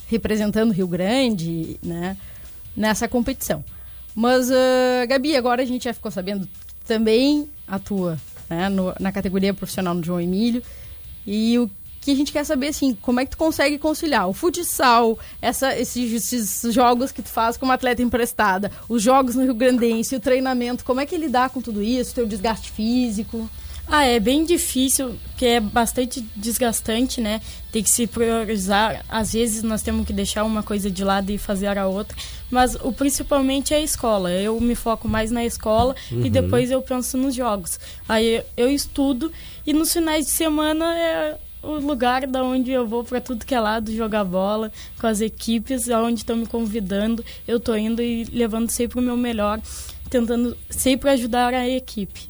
representando 0.07 0.69
o 0.69 0.73
Rio 0.73 0.87
Grande 0.87 1.77
né, 1.83 2.15
nessa 2.75 3.09
competição. 3.09 3.63
Mas, 4.15 4.49
Gabi, 5.07 5.35
agora 5.35 5.61
a 5.61 5.65
gente 5.65 5.83
já 5.83 5.93
ficou 5.93 6.09
sabendo 6.09 6.47
também 6.87 7.47
atua 7.67 8.17
né, 8.49 8.69
no, 8.69 8.95
na 8.99 9.11
categoria 9.11 9.53
profissional 9.53 9.93
no 9.93 10.03
João 10.03 10.21
Emílio. 10.21 10.63
E 11.25 11.59
o 11.59 11.69
que 12.01 12.11
a 12.11 12.15
gente 12.15 12.31
quer 12.31 12.45
saber, 12.45 12.67
assim, 12.67 12.93
como 13.01 13.19
é 13.19 13.25
que 13.25 13.31
tu 13.31 13.37
consegue 13.37 13.77
conciliar 13.77 14.27
o 14.29 14.33
futsal, 14.33 15.17
essa, 15.41 15.77
esses, 15.77 16.31
esses 16.33 16.73
jogos 16.73 17.11
que 17.11 17.21
tu 17.21 17.29
faz 17.29 17.57
como 17.57 17.71
atleta 17.71 18.01
emprestada, 18.01 18.71
os 18.87 19.01
jogos 19.01 19.35
no 19.35 19.43
Rio 19.43 19.53
Grandense, 19.53 20.15
o 20.15 20.19
treinamento, 20.19 20.85
como 20.85 21.01
é 21.01 21.05
que 21.05 21.15
ele 21.15 21.27
dá 21.27 21.49
com 21.49 21.61
tudo 21.61 21.81
isso, 21.81 22.15
teu 22.15 22.25
desgaste 22.25 22.71
físico? 22.71 23.49
Ah, 23.89 24.03
é 24.03 24.19
bem 24.19 24.43
difícil, 24.43 25.15
porque 25.29 25.45
é 25.45 25.59
bastante 25.61 26.19
desgastante, 26.35 27.21
né? 27.21 27.39
Tem 27.71 27.81
que 27.81 27.89
se 27.89 28.05
priorizar. 28.05 29.05
Às 29.07 29.31
vezes 29.31 29.63
nós 29.63 29.81
temos 29.81 30.05
que 30.05 30.11
deixar 30.11 30.43
uma 30.43 30.61
coisa 30.61 30.91
de 30.91 31.05
lado 31.05 31.29
e 31.31 31.37
fazer 31.37 31.77
a 31.77 31.87
outra. 31.87 32.17
Mas 32.51 32.75
o 32.75 32.91
principalmente 32.91 33.73
é 33.73 33.77
a 33.77 33.81
escola. 33.81 34.29
Eu 34.29 34.59
me 34.59 34.75
foco 34.75 35.07
mais 35.07 35.31
na 35.31 35.45
escola 35.45 35.95
uhum. 36.11 36.25
e 36.25 36.29
depois 36.29 36.69
eu 36.69 36.81
penso 36.81 37.17
nos 37.17 37.33
jogos. 37.33 37.79
Aí 38.09 38.43
eu 38.57 38.69
estudo 38.69 39.31
e 39.65 39.71
nos 39.71 39.93
finais 39.93 40.25
de 40.25 40.31
semana 40.31 40.93
é 40.93 41.37
o 41.61 41.79
lugar 41.79 42.25
da 42.27 42.43
onde 42.43 42.71
eu 42.71 42.87
vou 42.87 43.03
para 43.03 43.19
tudo 43.19 43.45
que 43.45 43.55
é 43.55 43.59
lado 43.59 43.91
jogar 43.91 44.23
bola 44.23 44.71
com 44.99 45.07
as 45.07 45.21
equipes 45.21 45.89
aonde 45.89 46.19
estão 46.19 46.35
me 46.35 46.45
convidando. 46.45 47.23
Eu 47.47 47.59
tô 47.59 47.75
indo 47.75 48.01
e 48.01 48.23
levando 48.25 48.69
sempre 48.69 48.99
o 48.99 49.01
meu 49.01 49.17
melhor 49.17 49.59
tentando 50.09 50.55
sempre 50.69 51.09
ajudar 51.09 51.53
a 51.53 51.67
equipe. 51.67 52.29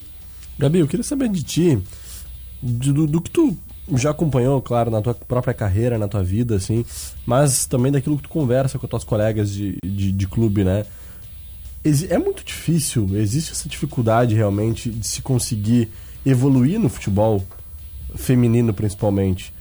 Gabi 0.58 0.80
eu 0.80 0.88
queria 0.88 1.04
saber 1.04 1.30
de 1.30 1.44
ti 1.44 1.80
do, 2.62 3.06
do, 3.06 3.22
que 3.22 3.30
tu 3.30 3.56
já 3.96 4.10
acompanhou 4.10 4.62
claro 4.62 4.90
na 4.90 5.02
tua 5.02 5.14
própria 5.14 5.54
carreira 5.54 5.98
na 5.98 6.08
tua 6.08 6.24
vida 6.24 6.56
assim 6.56 6.84
mas 7.26 7.68
também 7.68 7.92
daquilo 7.92 8.18
que 8.18 8.24
tu 8.24 8.30
conversa 8.30 8.80
com 8.80 8.88
as 8.88 8.90
tuas 8.90 9.04
colegas 9.04 9.52
de, 9.52 9.78
de, 9.86 10.12
de 10.12 10.28
clube 10.28 10.64
né? 10.64 10.86
É 12.10 12.18
muito 12.18 12.44
difícil 12.44 13.08
existe 13.16 13.52
essa 13.52 13.70
dificuldade 13.70 14.34
realmente 14.34 14.90
de 14.90 15.06
se 15.06 15.22
conseguir 15.22 15.90
evoluir 16.26 16.80
no 16.80 16.90
futebol 16.90 17.46
feminino 18.16 18.74
principalmente, 18.74 19.54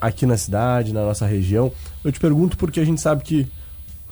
aqui 0.00 0.26
na 0.26 0.36
cidade, 0.36 0.92
na 0.92 1.04
nossa 1.04 1.26
região. 1.26 1.72
Eu 2.04 2.12
te 2.12 2.20
pergunto 2.20 2.56
porque 2.56 2.80
a 2.80 2.84
gente 2.84 3.00
sabe 3.00 3.22
que 3.22 3.46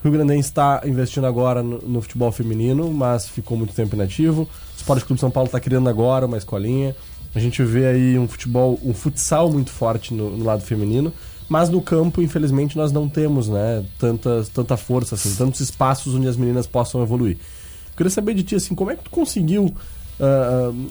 o 0.03 0.09
Rio 0.09 0.12
Grande 0.12 0.38
está 0.38 0.81
investindo 0.85 1.26
agora 1.26 1.62
no, 1.62 1.79
no, 1.79 2.00
futebol 2.00 2.33
feminino, 2.33 2.90
mas 2.92 3.29
ficou 3.29 3.57
muito 3.57 3.74
tempo 3.74 3.94
inativo. 3.94 4.42
O 4.42 4.48
Esporte 4.76 5.05
Clube 5.05 5.20
São 5.20 5.31
Paulo 5.31 5.46
está 5.46 5.61
criando 5.61 5.88
agora 5.88 6.26
uma 6.26 6.38
escolinha. 6.38 6.96
A 7.35 7.38
gente 7.38 7.62
vê 7.62 7.87
aí 7.87 8.18
um 8.18 8.26
futebol, 8.26 8.81
um 8.83 8.94
futsal 8.94 9.53
muito 9.53 9.70
forte 9.70 10.14
no, 10.14 10.37
no 10.37 10.44
lado 10.44 10.62
feminino, 10.62 11.12
mas 11.48 11.68
no 11.68 11.81
campo, 11.81 12.22
infelizmente, 12.22 12.76
nós 12.76 12.90
não 12.90 13.09
temos, 13.09 13.48
né, 13.48 13.85
tanta, 13.98 14.44
tanta 14.55 14.76
força, 14.76 15.14
assim, 15.14 15.35
tantos 15.35 15.61
espaços 15.61 16.14
onde 16.14 16.26
as 16.26 16.37
meninas 16.37 16.66
possam 16.66 17.03
evoluir. 17.03 17.37
Eu 17.37 17.96
queria 17.96 18.11
saber 18.11 18.35
de 18.35 18.42
ti, 18.42 18.55
assim, 18.55 18.74
como 18.74 18.90
é 18.90 18.96
que 18.96 19.05
tu 19.05 19.11
conseguiu 19.11 19.66
uh, 19.66 20.88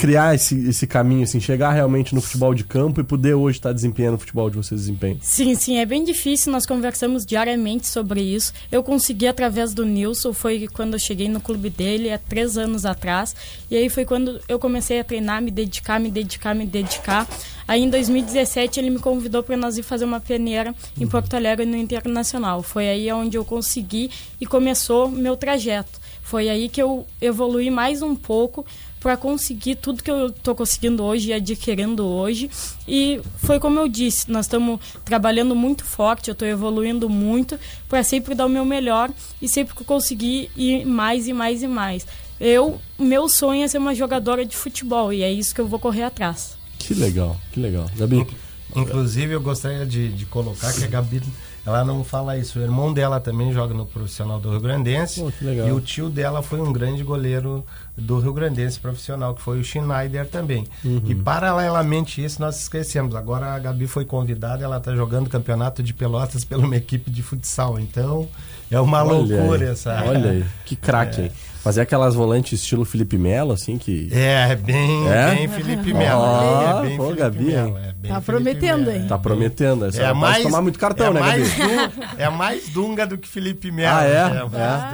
criar 0.00 0.34
esse, 0.34 0.56
esse 0.66 0.86
caminho, 0.86 1.24
assim, 1.24 1.38
chegar 1.38 1.72
realmente 1.72 2.14
no 2.14 2.22
futebol 2.22 2.54
de 2.54 2.64
campo 2.64 3.02
e 3.02 3.04
poder 3.04 3.34
hoje 3.34 3.58
estar 3.58 3.70
desempenhando 3.70 4.14
o 4.14 4.18
futebol 4.18 4.48
de 4.48 4.56
vocês 4.56 4.80
desempenham? 4.80 5.18
Sim, 5.20 5.54
sim, 5.54 5.76
é 5.76 5.84
bem 5.84 6.02
difícil, 6.02 6.50
nós 6.50 6.64
conversamos 6.64 7.26
diariamente 7.26 7.86
sobre 7.86 8.22
isso. 8.22 8.54
Eu 8.72 8.82
consegui 8.82 9.26
através 9.26 9.74
do 9.74 9.84
Nilson, 9.84 10.32
foi 10.32 10.66
quando 10.72 10.94
eu 10.94 10.98
cheguei 10.98 11.28
no 11.28 11.38
clube 11.38 11.68
dele, 11.68 12.10
há 12.10 12.16
três 12.16 12.56
anos 12.56 12.86
atrás, 12.86 13.36
e 13.70 13.76
aí 13.76 13.90
foi 13.90 14.06
quando 14.06 14.40
eu 14.48 14.58
comecei 14.58 14.98
a 14.98 15.04
treinar, 15.04 15.42
me 15.42 15.50
dedicar, 15.50 16.00
me 16.00 16.10
dedicar, 16.10 16.54
me 16.54 16.64
dedicar. 16.64 17.28
Aí 17.68 17.82
em 17.82 17.90
2017 17.90 18.80
ele 18.80 18.88
me 18.88 19.00
convidou 19.00 19.42
para 19.42 19.54
nós 19.54 19.76
ir 19.76 19.82
fazer 19.82 20.06
uma 20.06 20.18
peneira 20.18 20.74
em 20.98 21.06
Porto 21.06 21.34
Alegre 21.34 21.66
no 21.66 21.76
Internacional. 21.76 22.62
Foi 22.62 22.88
aí 22.88 23.12
onde 23.12 23.36
eu 23.36 23.44
consegui 23.44 24.10
e 24.40 24.46
começou 24.46 25.10
meu 25.10 25.36
trajeto. 25.36 26.00
Foi 26.22 26.48
aí 26.48 26.68
que 26.68 26.80
eu 26.80 27.06
evolui 27.20 27.70
mais 27.70 28.02
um 28.02 28.16
pouco 28.16 28.64
para 29.00 29.16
conseguir 29.16 29.76
tudo 29.76 30.02
que 30.02 30.10
eu 30.10 30.26
estou 30.26 30.54
conseguindo 30.54 31.02
hoje 31.02 31.30
e 31.30 31.32
adquirindo 31.32 32.06
hoje. 32.06 32.50
E 32.86 33.20
foi 33.38 33.58
como 33.58 33.80
eu 33.80 33.88
disse, 33.88 34.30
nós 34.30 34.44
estamos 34.44 34.78
trabalhando 35.04 35.56
muito 35.56 35.84
forte, 35.84 36.28
eu 36.28 36.32
estou 36.32 36.46
evoluindo 36.46 37.08
muito 37.08 37.58
para 37.88 38.02
sempre 38.02 38.34
dar 38.34 38.44
o 38.44 38.48
meu 38.48 38.64
melhor 38.64 39.10
e 39.40 39.48
sempre 39.48 39.74
conseguir 39.84 40.50
ir 40.54 40.84
mais 40.84 41.26
e 41.26 41.32
mais 41.32 41.62
e 41.62 41.66
mais. 41.66 42.06
Eu, 42.38 42.80
meu 42.98 43.28
sonho 43.28 43.64
é 43.64 43.68
ser 43.68 43.78
uma 43.78 43.94
jogadora 43.94 44.44
de 44.44 44.56
futebol 44.56 45.12
e 45.12 45.22
é 45.22 45.32
isso 45.32 45.54
que 45.54 45.60
eu 45.60 45.66
vou 45.66 45.78
correr 45.78 46.04
atrás. 46.04 46.56
Que 46.78 46.94
legal, 46.94 47.38
que 47.52 47.60
legal. 47.60 47.90
Gabi? 47.96 48.26
Inclusive, 48.74 49.34
eu 49.34 49.40
gostaria 49.40 49.84
de, 49.84 50.08
de 50.08 50.26
colocar 50.26 50.72
que 50.72 50.84
a 50.84 50.86
Gabi 50.86 51.20
ela 51.64 51.84
não 51.84 52.02
fala 52.02 52.38
isso. 52.38 52.58
O 52.58 52.62
irmão 52.62 52.92
dela 52.92 53.20
também 53.20 53.52
joga 53.52 53.74
no 53.74 53.84
profissional 53.84 54.40
do 54.40 54.50
Rio 54.50 54.60
Grandense. 54.60 55.20
Pô, 55.20 55.30
que 55.30 55.44
legal. 55.44 55.68
E 55.68 55.72
o 55.72 55.80
tio 55.80 56.08
dela 56.08 56.42
foi 56.42 56.60
um 56.60 56.72
grande 56.72 57.02
goleiro 57.02 57.64
do 57.96 58.18
Rio 58.18 58.32
Grandense 58.32 58.78
profissional, 58.80 59.34
que 59.34 59.42
foi 59.42 59.60
o 59.60 59.64
Schneider 59.64 60.26
também. 60.26 60.66
Uhum. 60.84 61.02
E 61.06 61.14
paralelamente 61.14 62.24
isso, 62.24 62.40
nós 62.40 62.60
esquecemos. 62.60 63.14
Agora 63.14 63.54
a 63.54 63.58
Gabi 63.58 63.86
foi 63.86 64.04
convidada, 64.04 64.64
ela 64.64 64.78
está 64.78 64.94
jogando 64.94 65.28
campeonato 65.28 65.82
de 65.82 65.92
pelotas 65.92 66.44
pela 66.46 66.64
uma 66.64 66.76
equipe 66.76 67.10
de 67.10 67.22
futsal. 67.22 67.78
Então, 67.78 68.26
é 68.70 68.80
uma 68.80 69.04
Olha 69.04 69.12
loucura 69.12 69.66
aí, 69.66 69.72
essa. 69.72 70.02
Olha 70.04 70.30
aí, 70.30 70.44
que 70.64 70.76
craque, 70.76 71.22
hein? 71.22 71.32
Fazer 71.62 71.82
aquelas 71.82 72.14
volantes 72.14 72.58
estilo 72.60 72.84
Felipe 72.86 73.18
Melo, 73.18 73.52
assim, 73.52 73.76
que... 73.76 74.08
É, 74.12 74.52
é 74.52 74.56
bem, 74.56 75.08
É? 75.08 75.34
bem 75.34 75.48
Felipe 75.48 75.92
Melo. 75.92 76.22
Ah, 76.24 76.80
é 76.84 76.88
bem 76.88 76.96
pô, 76.96 77.04
Felipe 77.04 77.20
Gabi, 77.20 77.44
Melo, 77.44 77.68
hein? 77.68 77.84
é 77.86 77.92
bem 77.92 78.10
Tá 78.12 78.20
Felipe 78.20 78.24
prometendo, 78.24 78.86
Melo, 78.86 78.90
hein? 79.02 79.06
Tá 79.08 79.18
prometendo. 79.18 79.84
Essa 79.86 80.02
É 80.02 80.04
é 80.06 80.12
mais, 80.14 80.42
tomar 80.42 80.62
muito 80.62 80.78
cartão, 80.78 81.08
é 81.08 81.12
né, 81.12 81.20
Gabi? 81.20 81.38
mais 81.40 81.54
dun- 81.54 82.02
é 82.18 82.30
mais 82.30 82.68
Dunga 82.70 83.06
do 83.06 83.18
que 83.18 83.28
Felipe 83.28 83.70
Melo. 83.70 83.94
Ah, 83.94 84.04
é? 84.04 84.22
mais 84.24 84.34
É. 84.36 84.40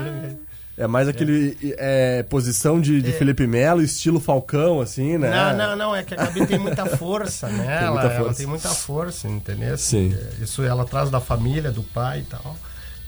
Dunga. 0.03 0.47
É 0.79 0.85
mais 0.85 1.07
aquele 1.07 1.57
é, 1.79 2.21
posição 2.29 2.79
de, 2.79 3.01
de 3.01 3.11
Felipe 3.13 3.47
Melo, 3.47 3.81
estilo 3.81 4.19
Falcão, 4.19 4.79
assim, 4.79 5.17
né? 5.17 5.31
Não, 5.31 5.57
não, 5.69 5.75
não, 5.75 5.95
é 5.95 6.03
que 6.03 6.13
a 6.13 6.17
Gabi 6.17 6.45
tem 6.45 6.59
muita 6.59 6.85
força, 6.85 7.47
né? 7.47 7.63
Tem 7.79 7.87
ela, 7.87 7.91
muita 7.93 8.07
ela 8.13 8.23
força. 8.25 8.37
tem 8.37 8.45
muita 8.45 8.69
força, 8.69 9.27
entendeu? 9.27 9.75
Sim. 9.77 10.13
É, 10.39 10.43
Isso 10.43 10.61
ela 10.63 10.85
traz 10.85 11.09
da 11.09 11.19
família, 11.19 11.71
do 11.71 11.81
pai 11.81 12.19
e 12.19 12.23
tal. 12.23 12.55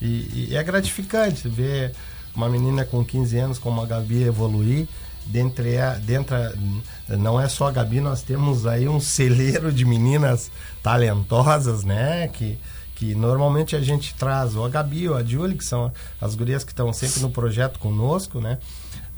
E, 0.02 0.48
e 0.50 0.56
é 0.56 0.64
gratificante 0.64 1.48
ver 1.48 1.92
uma 2.36 2.50
menina 2.50 2.86
com 2.86 3.04
15 3.04 3.38
anos 3.38 3.60
como 3.60 3.82
a 3.82 3.86
Gabi 3.86 4.24
evoluir. 4.24 4.88
Dentre, 5.26 5.78
a- 5.78 5.94
dentro, 5.96 6.36
a- 6.36 6.54
não 7.16 7.40
é 7.40 7.48
só 7.48 7.68
a 7.68 7.72
Gabi, 7.72 8.00
nós 8.02 8.22
temos 8.24 8.66
aí 8.66 8.88
um 8.88 9.00
celeiro 9.00 9.72
de 9.72 9.86
meninas 9.86 10.50
talentosas, 10.82 11.84
né? 11.84 12.28
Que, 12.30 12.58
que 12.96 13.14
normalmente 13.16 13.76
a 13.76 13.82
gente 13.82 14.14
traz, 14.16 14.56
ou 14.56 14.66
a 14.66 14.70
Gabi 14.70 15.08
ou 15.08 15.16
a 15.16 15.24
Julie, 15.24 15.58
que 15.58 15.64
são 15.66 15.92
as 16.20 16.36
gurias 16.36 16.64
que 16.64 16.72
estão 16.72 16.92
sempre 16.92 17.22
no 17.22 17.30
projeto 17.30 17.80
conosco, 17.80 18.40
né? 18.40 18.58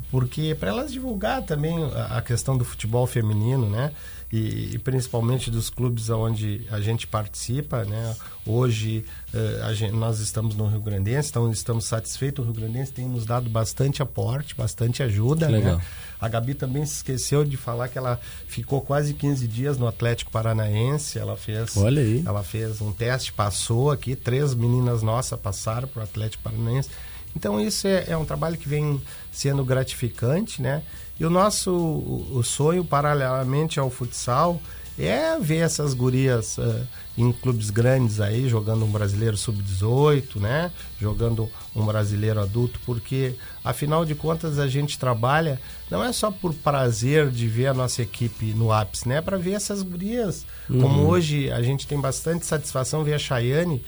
porque 0.10 0.54
para 0.60 0.71
elas 0.71 0.91
divulgar 0.91 1.41
também 1.43 1.78
a 2.10 2.21
questão 2.21 2.58
do 2.58 2.65
futebol 2.65 3.08
feminino, 3.08 3.69
né? 3.69 3.93
E, 4.34 4.76
e 4.76 4.80
principalmente 4.80 5.52
dos 5.52 5.70
clubes 5.70 6.10
onde 6.10 6.65
a 6.72 6.80
gente 6.80 7.06
participa, 7.06 7.84
né? 7.84 8.15
Hoje 8.46 9.04
eh, 9.34 9.74
gente- 9.74 9.94
nós 9.94 10.20
estamos 10.20 10.56
no 10.56 10.67
Rio 10.67 10.80
Grandense, 10.80 11.30
então 11.30 11.52
estamos 11.52 11.84
satisfeitos. 11.86 12.41
O 12.46 12.50
Rio 12.50 12.62
Grandense 12.62 12.94
tem 12.94 13.06
nos 13.10 13.26
dado 13.26 13.50
bastante 13.50 14.02
aporte, 14.02 14.56
bastante 14.56 15.04
ajuda. 15.04 15.48
Que 15.48 15.52
legal. 15.52 15.76
Né? 15.78 15.84
A 16.20 16.30
Gabi 16.30 16.54
também 16.54 16.86
se 16.86 16.96
esqueceu 16.96 17.44
de 17.44 17.58
falar 17.58 17.89
que 17.89 17.98
ela 17.98 18.20
ficou 18.48 18.80
quase 18.80 19.13
15 19.13 19.46
dias 19.48 19.78
no 19.78 19.86
Atlético 19.86 20.32
Paranaense. 20.32 21.20
Ela 21.20 21.36
fez, 21.36 21.76
Olha 21.76 22.02
aí. 22.02 22.24
ela 22.26 22.41
fez 22.41 22.80
um 22.80 22.91
teste, 22.94 23.34
passou 23.34 23.91
aqui. 23.91 24.15
Três 24.15 24.54
meninas 24.54 25.04
nossas 25.04 25.38
passaram 25.38 25.88
para 25.89 26.00
o 26.00 26.04
Atlético 26.04 26.41
Paranaense. 26.44 26.89
Então 27.36 27.60
isso 27.60 27.88
é, 27.88 28.06
é 28.10 28.17
um 28.17 28.26
trabalho 28.26 28.58
que 28.58 28.67
vem 28.67 29.02
sendo 29.32 29.63
gratificante, 29.63 30.62
né? 30.62 30.84
E 31.20 31.26
o 31.26 31.30
nosso 31.30 31.72
o, 31.72 32.41
sonho, 32.44 32.84
paralelamente 32.84 33.80
ao 33.80 33.89
futsal, 33.89 34.62
é 35.00 35.39
ver 35.39 35.58
essas 35.58 35.94
gurias 35.94 36.58
eh, 36.60 36.84
em 37.17 37.32
clubes 37.32 37.70
grandes 37.70 38.20
aí, 38.20 38.50
jogando 38.50 38.84
um 38.86 38.91
brasileiro 38.91 39.38
sub-18, 39.38 40.39
né? 40.39 40.72
Jogando 41.00 41.50
um 41.76 41.86
brasileiro 41.86 42.39
adulto, 42.39 42.80
porque 42.86 43.36
afinal 43.63 44.04
de 44.04 44.15
contas 44.15 44.60
a 44.60 44.67
gente 44.67 45.00
trabalha 45.00 45.60
não 45.89 46.04
é 46.04 46.12
só 46.12 46.32
por 46.32 46.54
prazer 46.54 47.30
de 47.30 47.48
ver 47.48 47.67
a 47.67 47.74
nossa 47.74 48.02
equipe 48.02 48.54
no 48.54 48.72
ápice, 48.72 49.08
né? 49.08 49.17
É 49.17 49.22
para 49.22 49.38
ver 49.38 49.54
essas 49.54 49.82
gurias. 49.82 50.46
Como 50.67 51.08
hoje 51.08 51.52
a 51.52 51.62
gente 51.62 51.88
tem 51.88 52.00
bastante 52.00 52.46
satisfação 52.46 53.04
ver 53.04 53.13
a 53.13 53.20
Chayane, 53.20 53.84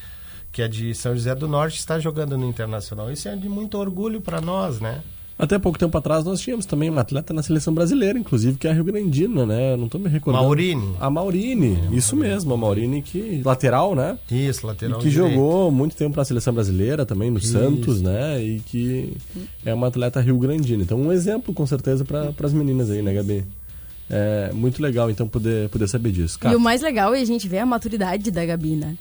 que 0.52 0.62
é 0.62 0.68
de 0.68 0.94
São 0.94 1.14
José 1.14 1.34
do 1.34 1.48
Norte, 1.48 1.80
está 1.80 2.00
jogando 2.00 2.38
no 2.38 2.48
Internacional. 2.48 3.12
Isso 3.12 3.28
é 3.28 3.36
de 3.36 3.50
muito 3.50 3.78
orgulho 3.78 4.22
para 4.22 4.40
nós, 4.40 4.80
né? 4.80 5.02
Até 5.38 5.58
pouco 5.58 5.80
tempo 5.80 5.98
atrás 5.98 6.24
nós 6.24 6.40
tínhamos 6.40 6.66
também 6.66 6.90
uma 6.90 7.02
atleta 7.02 7.34
na 7.34 7.42
seleção 7.42 7.74
brasileira, 7.74 8.18
inclusive, 8.20 8.58
que 8.58 8.68
é 8.68 8.70
a 8.70 8.74
Rio 8.74 8.84
Grandina, 8.84 9.46
né? 9.46 9.74
Eu 9.74 9.78
Não 9.78 9.90
tô 9.90 9.98
me 9.98 10.08
recordando. 10.08 10.44
Maurine. 10.44 10.96
A 11.00 11.10
Maurine, 11.10 11.80
isso 11.92 12.16
mesmo, 12.16 12.54
a 12.54 12.58
Maurine 12.58 13.02
que 13.02 13.42
lateral, 13.44 13.96
né? 13.96 14.18
Isso, 14.32 14.62
E 14.64 14.68
lateral 14.68 15.00
que 15.00 15.10
direito. 15.10 15.34
jogou 15.34 15.72
muito 15.72 15.96
tempo 15.96 16.16
na 16.16 16.24
seleção 16.24 16.54
brasileira 16.54 17.06
também, 17.06 17.32
no 17.32 17.42
Santos, 17.42 18.02
né? 18.02 18.42
E 18.44 18.60
que 18.60 19.18
é 19.66 19.74
uma 19.74 19.88
atleta 19.88 20.22
rio 20.22 20.38
grandina. 20.38 20.84
Então, 20.84 21.00
um 21.02 21.12
exemplo, 21.12 21.54
com 21.54 21.66
certeza, 21.66 22.06
para 22.06 22.32
as 22.42 22.54
meninas 22.54 22.90
aí, 22.92 23.02
né, 23.02 23.14
Gabi? 23.14 23.44
É 24.10 24.52
muito 24.54 24.82
legal, 24.82 25.10
então, 25.10 25.28
poder, 25.28 25.70
poder 25.70 25.88
saber 25.88 26.12
disso. 26.12 26.38
E 26.44 26.56
o 26.56 26.60
mais 26.60 26.82
legal 26.82 27.16
é 27.16 27.22
a 27.22 27.26
gente 27.26 27.48
ver 27.48 27.60
a 27.60 27.66
maturidade 27.66 28.30
da 28.30 28.46
Gabi, 28.46 28.76
né? 28.76 28.96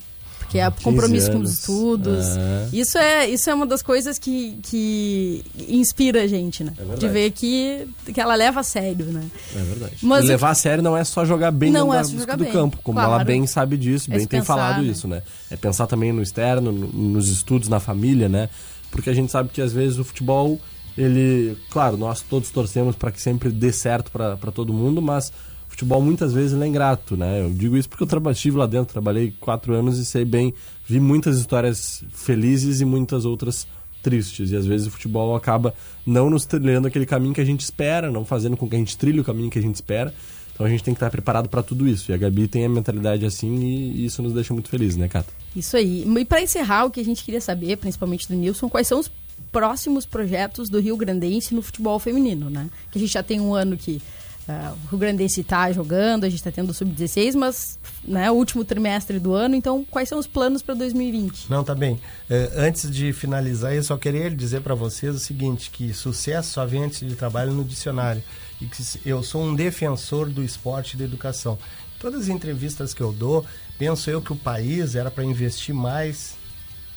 Porque 0.52 0.58
é 0.58 0.70
15 0.70 0.82
compromisso 0.84 1.30
com 1.30 1.38
os 1.38 1.48
anos. 1.48 1.58
estudos. 1.58 2.26
É. 2.36 2.68
Isso, 2.74 2.98
é, 2.98 3.26
isso 3.28 3.48
é 3.48 3.54
uma 3.54 3.66
das 3.66 3.82
coisas 3.82 4.18
que, 4.18 4.58
que 4.62 5.42
inspira 5.68 6.22
a 6.22 6.26
gente, 6.26 6.62
né? 6.62 6.74
É. 6.78 6.96
De 6.96 7.08
ver 7.08 7.30
que, 7.30 7.88
que 8.12 8.20
ela 8.20 8.34
leva 8.34 8.60
a 8.60 8.62
sério, 8.62 9.06
né? 9.06 9.24
É 9.56 9.58
verdade. 9.62 9.96
Mas 10.02 10.24
e 10.24 10.28
levar 10.28 10.50
a 10.50 10.54
sério 10.54 10.82
não 10.82 10.94
é 10.96 11.04
só 11.04 11.24
jogar 11.24 11.50
bem 11.50 11.70
Não 11.72 11.88
dentro 11.90 12.16
é 12.16 12.20
jogar 12.20 12.36
do 12.36 12.44
bem, 12.44 12.52
campo, 12.52 12.78
como 12.82 12.98
claro. 12.98 13.14
ela 13.14 13.24
bem 13.24 13.46
sabe 13.46 13.78
disso, 13.78 14.10
É 14.10 14.14
bem 14.14 14.20
se 14.20 14.26
tem 14.28 14.40
pensar, 14.40 14.54
falado 14.54 14.82
né? 14.82 14.88
isso, 14.88 15.08
né? 15.08 15.22
É 15.50 15.56
pensar 15.56 15.86
também 15.86 16.12
no 16.12 16.20
externo, 16.22 16.70
no- 16.70 16.88
nos 16.88 17.28
estudos, 17.28 17.68
na 17.68 17.80
família, 17.80 18.28
né? 18.28 18.50
Porque 18.90 19.08
a 19.08 19.14
gente 19.14 19.32
sabe 19.32 19.48
que 19.48 19.62
às 19.62 19.72
vezes 19.72 19.98
o 19.98 20.04
futebol, 20.04 20.60
ele, 20.98 21.56
claro, 21.70 21.96
nós 21.96 22.20
todos 22.20 22.50
torcemos 22.50 22.94
para 22.94 23.10
que 23.10 23.22
sempre 23.22 23.48
dê 23.50 23.72
certo 23.72 24.10
para 24.12 24.52
todo 24.52 24.70
mundo, 24.70 25.00
mas 25.00 25.32
futebol 25.72 26.02
muitas 26.02 26.32
vezes 26.32 26.60
é 26.60 26.66
ingrato, 26.66 27.16
né? 27.16 27.40
Eu 27.40 27.50
digo 27.50 27.76
isso 27.76 27.88
porque 27.88 28.04
eu 28.04 28.30
estive 28.30 28.58
lá 28.58 28.66
dentro, 28.66 28.92
trabalhei 28.92 29.34
quatro 29.40 29.74
anos 29.74 29.98
e 29.98 30.04
sei 30.04 30.24
bem, 30.24 30.52
vi 30.86 31.00
muitas 31.00 31.38
histórias 31.38 32.04
felizes 32.12 32.80
e 32.80 32.84
muitas 32.84 33.24
outras 33.24 33.66
tristes. 34.02 34.50
E 34.50 34.56
às 34.56 34.66
vezes 34.66 34.86
o 34.86 34.90
futebol 34.90 35.34
acaba 35.34 35.74
não 36.06 36.28
nos 36.28 36.44
trilhando 36.44 36.88
aquele 36.88 37.06
caminho 37.06 37.32
que 37.32 37.40
a 37.40 37.44
gente 37.44 37.60
espera, 37.60 38.10
não 38.10 38.24
fazendo 38.24 38.56
com 38.56 38.68
que 38.68 38.76
a 38.76 38.78
gente 38.78 38.96
trilhe 38.98 39.20
o 39.20 39.24
caminho 39.24 39.50
que 39.50 39.58
a 39.58 39.62
gente 39.62 39.74
espera. 39.74 40.14
Então 40.52 40.66
a 40.66 40.68
gente 40.68 40.84
tem 40.84 40.92
que 40.92 40.98
estar 40.98 41.10
preparado 41.10 41.48
para 41.48 41.62
tudo 41.62 41.88
isso. 41.88 42.12
E 42.12 42.14
a 42.14 42.18
Gabi 42.18 42.46
tem 42.46 42.66
a 42.66 42.68
mentalidade 42.68 43.24
assim 43.24 43.54
e 43.54 44.04
isso 44.04 44.22
nos 44.22 44.34
deixa 44.34 44.52
muito 44.52 44.68
felizes, 44.68 44.96
né, 44.98 45.08
Cata? 45.08 45.32
Isso 45.56 45.74
aí. 45.74 46.04
E 46.06 46.24
para 46.26 46.42
encerrar, 46.42 46.84
o 46.84 46.90
que 46.90 47.00
a 47.00 47.04
gente 47.04 47.24
queria 47.24 47.40
saber, 47.40 47.78
principalmente 47.78 48.28
do 48.28 48.34
Nilson, 48.34 48.68
quais 48.68 48.86
são 48.86 49.00
os 49.00 49.10
próximos 49.50 50.04
projetos 50.04 50.68
do 50.68 50.78
Rio 50.78 50.96
Grandense 50.96 51.54
no 51.54 51.62
futebol 51.62 51.98
feminino, 51.98 52.50
né? 52.50 52.68
Que 52.90 52.98
a 52.98 53.00
gente 53.00 53.12
já 53.12 53.22
tem 53.22 53.40
um 53.40 53.54
ano 53.54 53.76
que 53.76 54.02
ah, 54.48 54.74
o 54.84 54.88
Rio 54.88 54.98
Grandense 54.98 55.40
está 55.40 55.70
jogando, 55.72 56.24
a 56.24 56.28
gente 56.28 56.38
está 56.38 56.50
tendo 56.50 56.70
o 56.70 56.74
Sub-16, 56.74 57.34
mas 57.36 57.78
né, 58.04 58.30
o 58.30 58.34
último 58.34 58.64
trimestre 58.64 59.18
do 59.18 59.32
ano, 59.34 59.54
então 59.54 59.84
quais 59.90 60.08
são 60.08 60.18
os 60.18 60.26
planos 60.26 60.62
para 60.62 60.74
2020? 60.74 61.48
Não, 61.48 61.62
tá 61.62 61.74
bem. 61.74 62.00
Eh, 62.28 62.50
antes 62.56 62.90
de 62.90 63.12
finalizar, 63.12 63.72
eu 63.74 63.82
só 63.82 63.96
queria 63.96 64.30
dizer 64.30 64.60
para 64.62 64.74
vocês 64.74 65.14
o 65.14 65.18
seguinte, 65.18 65.70
que 65.70 65.92
sucesso 65.94 66.50
só 66.52 66.66
vem 66.66 66.84
antes 66.84 67.06
de 67.06 67.14
trabalho 67.14 67.52
no 67.52 67.64
dicionário. 67.64 68.22
E 68.60 68.66
que 68.66 68.82
eu 69.04 69.22
sou 69.22 69.42
um 69.42 69.54
defensor 69.54 70.28
do 70.28 70.42
esporte 70.42 70.94
e 70.94 70.96
da 70.96 71.04
educação. 71.04 71.58
Todas 71.98 72.22
as 72.22 72.28
entrevistas 72.28 72.92
que 72.94 73.00
eu 73.00 73.12
dou, 73.12 73.44
penso 73.78 74.08
eu 74.10 74.20
que 74.22 74.32
o 74.32 74.36
país 74.36 74.94
era 74.94 75.10
para 75.10 75.24
investir 75.24 75.74
mais 75.74 76.34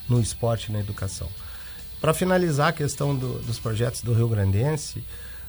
no 0.10 0.20
esporte 0.20 0.70
e 0.70 0.72
na 0.74 0.80
educação. 0.80 1.28
Para 2.02 2.14
finalizar 2.14 2.68
a 2.70 2.74
questão 2.74 3.16
do- 3.16 3.40
dos 3.40 3.58
projetos 3.58 4.02
do 4.02 4.14
Rio 4.14 4.28
Grandense, 4.28 5.04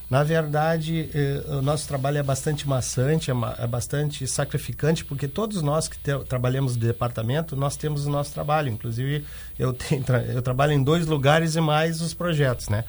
na 0.09 0.23
verdade, 0.23 1.09
eh, 1.13 1.43
o 1.49 1.61
nosso 1.61 1.87
trabalho 1.87 2.17
é 2.17 2.23
bastante 2.23 2.67
maçante, 2.67 3.29
é, 3.29 3.33
ma- 3.33 3.55
é 3.59 3.67
bastante 3.67 4.25
sacrificante, 4.25 5.03
porque 5.03 5.27
todos 5.27 5.61
nós 5.61 5.87
que 5.89 5.97
trabalhamos 6.27 6.75
no 6.77 6.81
departamento, 6.81 7.55
nós 7.57 7.75
temos 7.75 8.05
o 8.05 8.09
nosso 8.09 8.33
trabalho. 8.33 8.69
Inclusive, 8.69 9.25
eu, 9.59 9.73
tra- 9.73 10.23
eu 10.23 10.41
trabalho 10.41 10.71
em 10.71 10.81
dois 10.81 11.05
lugares 11.05 11.55
e 11.55 11.61
mais 11.61 12.01
os 12.01 12.13
projetos, 12.13 12.69
né? 12.69 12.85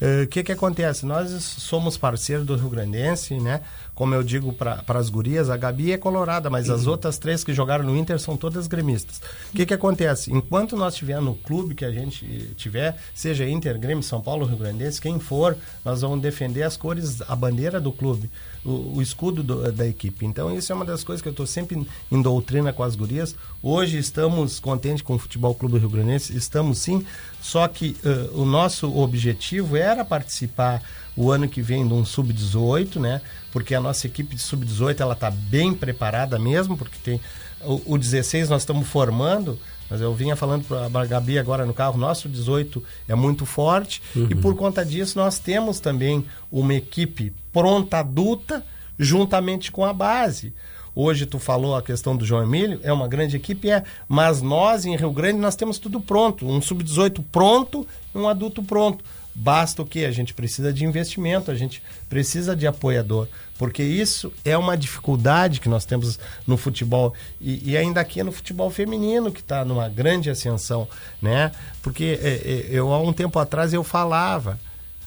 Eh, 0.00 0.24
O 0.24 0.26
que 0.26 0.42
que 0.42 0.52
acontece? 0.52 1.06
Nós 1.06 1.30
somos 1.30 1.96
parceiros 1.96 2.46
do 2.46 2.56
Rio 2.56 2.68
Grandense, 2.68 3.34
né? 3.34 3.62
como 3.96 4.14
eu 4.14 4.22
digo 4.22 4.52
para 4.52 4.82
as 4.88 5.08
gurias, 5.08 5.48
a 5.48 5.56
Gabi 5.56 5.90
é 5.90 5.96
colorada, 5.96 6.50
mas 6.50 6.68
as 6.68 6.86
outras 6.86 7.16
três 7.16 7.42
que 7.42 7.54
jogaram 7.54 7.82
no 7.82 7.96
Inter 7.96 8.20
são 8.20 8.36
todas 8.36 8.66
gremistas. 8.66 9.22
O 9.50 9.56
que, 9.56 9.64
que 9.64 9.72
acontece? 9.72 10.30
Enquanto 10.30 10.76
nós 10.76 10.92
estiver 10.92 11.18
no 11.18 11.34
clube 11.34 11.74
que 11.74 11.82
a 11.82 11.90
gente 11.90 12.52
tiver, 12.58 12.94
seja 13.14 13.48
Inter, 13.48 13.78
Grêmio, 13.78 14.02
São 14.02 14.20
Paulo, 14.20 14.44
Rio 14.44 14.58
Grandense, 14.58 15.00
quem 15.00 15.18
for, 15.18 15.56
nós 15.82 16.02
vamos 16.02 16.20
defender 16.20 16.62
as 16.62 16.76
cores, 16.76 17.22
a 17.22 17.34
bandeira 17.34 17.80
do 17.80 17.90
clube, 17.90 18.30
o, 18.62 18.98
o 18.98 19.02
escudo 19.02 19.42
do, 19.42 19.72
da 19.72 19.86
equipe. 19.86 20.26
Então, 20.26 20.54
isso 20.54 20.70
é 20.70 20.74
uma 20.74 20.84
das 20.84 21.02
coisas 21.02 21.22
que 21.22 21.28
eu 21.28 21.32
estou 21.32 21.46
sempre 21.46 21.88
em 22.12 22.20
doutrina 22.20 22.74
com 22.74 22.82
as 22.82 22.94
gurias. 22.94 23.34
Hoje 23.62 23.96
estamos 23.96 24.60
contentes 24.60 25.00
com 25.00 25.14
o 25.14 25.18
Futebol 25.18 25.54
Clube 25.54 25.78
Rio 25.78 25.88
Grandense, 25.88 26.36
estamos 26.36 26.80
sim, 26.80 27.02
só 27.46 27.68
que 27.68 27.96
uh, 28.04 28.42
o 28.42 28.44
nosso 28.44 28.92
objetivo 28.98 29.76
era 29.76 30.04
participar 30.04 30.82
o 31.16 31.30
ano 31.30 31.48
que 31.48 31.62
vem 31.62 31.86
de 31.86 31.94
um 31.94 32.04
sub-18, 32.04 32.96
né? 32.96 33.22
Porque 33.52 33.72
a 33.72 33.80
nossa 33.80 34.04
equipe 34.08 34.34
de 34.34 34.42
sub-18 34.42 35.00
ela 35.00 35.12
está 35.12 35.30
bem 35.30 35.72
preparada 35.72 36.40
mesmo, 36.40 36.76
porque 36.76 36.98
tem 37.04 37.20
o, 37.64 37.94
o 37.94 37.96
16 37.96 38.48
nós 38.50 38.62
estamos 38.62 38.88
formando, 38.88 39.56
mas 39.88 40.00
eu 40.00 40.12
vinha 40.12 40.34
falando 40.34 40.64
para 40.64 41.02
a 41.02 41.06
Gabi 41.06 41.38
agora 41.38 41.64
no 41.64 41.72
carro, 41.72 41.96
nosso 41.96 42.28
18 42.28 42.82
é 43.06 43.14
muito 43.14 43.46
forte 43.46 44.02
uhum. 44.16 44.26
e 44.28 44.34
por 44.34 44.56
conta 44.56 44.84
disso 44.84 45.16
nós 45.16 45.38
temos 45.38 45.78
também 45.78 46.26
uma 46.50 46.74
equipe 46.74 47.32
pronta 47.52 47.98
adulta 47.98 48.66
juntamente 48.98 49.70
com 49.70 49.84
a 49.84 49.92
base. 49.92 50.52
Hoje 50.98 51.26
tu 51.26 51.38
falou 51.38 51.76
a 51.76 51.82
questão 51.82 52.16
do 52.16 52.24
João 52.24 52.42
Emílio, 52.42 52.80
é 52.82 52.90
uma 52.90 53.06
grande 53.06 53.36
equipe, 53.36 53.70
é, 53.70 53.84
mas 54.08 54.40
nós 54.40 54.86
em 54.86 54.96
Rio 54.96 55.10
Grande 55.12 55.38
nós 55.38 55.54
temos 55.54 55.78
tudo 55.78 56.00
pronto, 56.00 56.48
um 56.48 56.62
sub-18 56.62 57.22
pronto 57.30 57.86
um 58.16 58.28
adulto 58.28 58.62
pronto. 58.62 59.04
Basta 59.34 59.82
o 59.82 59.86
que? 59.86 60.06
A 60.06 60.10
gente 60.10 60.32
precisa 60.32 60.72
de 60.72 60.86
investimento, 60.86 61.50
a 61.50 61.54
gente 61.54 61.82
precisa 62.08 62.56
de 62.56 62.66
apoiador, 62.66 63.28
porque 63.58 63.82
isso 63.82 64.32
é 64.42 64.56
uma 64.56 64.78
dificuldade 64.78 65.60
que 65.60 65.68
nós 65.68 65.84
temos 65.84 66.18
no 66.46 66.56
futebol 66.56 67.12
e, 67.38 67.72
e 67.72 67.76
ainda 67.76 68.00
aqui 68.00 68.22
no 68.22 68.32
futebol 68.32 68.70
feminino 68.70 69.30
que 69.30 69.40
está 69.40 69.62
numa 69.62 69.90
grande 69.90 70.30
ascensão, 70.30 70.88
né? 71.20 71.52
Porque 71.82 72.18
é, 72.22 72.28
é, 72.28 72.66
eu 72.70 72.94
há 72.94 72.98
um 72.98 73.12
tempo 73.12 73.38
atrás 73.38 73.74
eu 73.74 73.84
falava, 73.84 74.58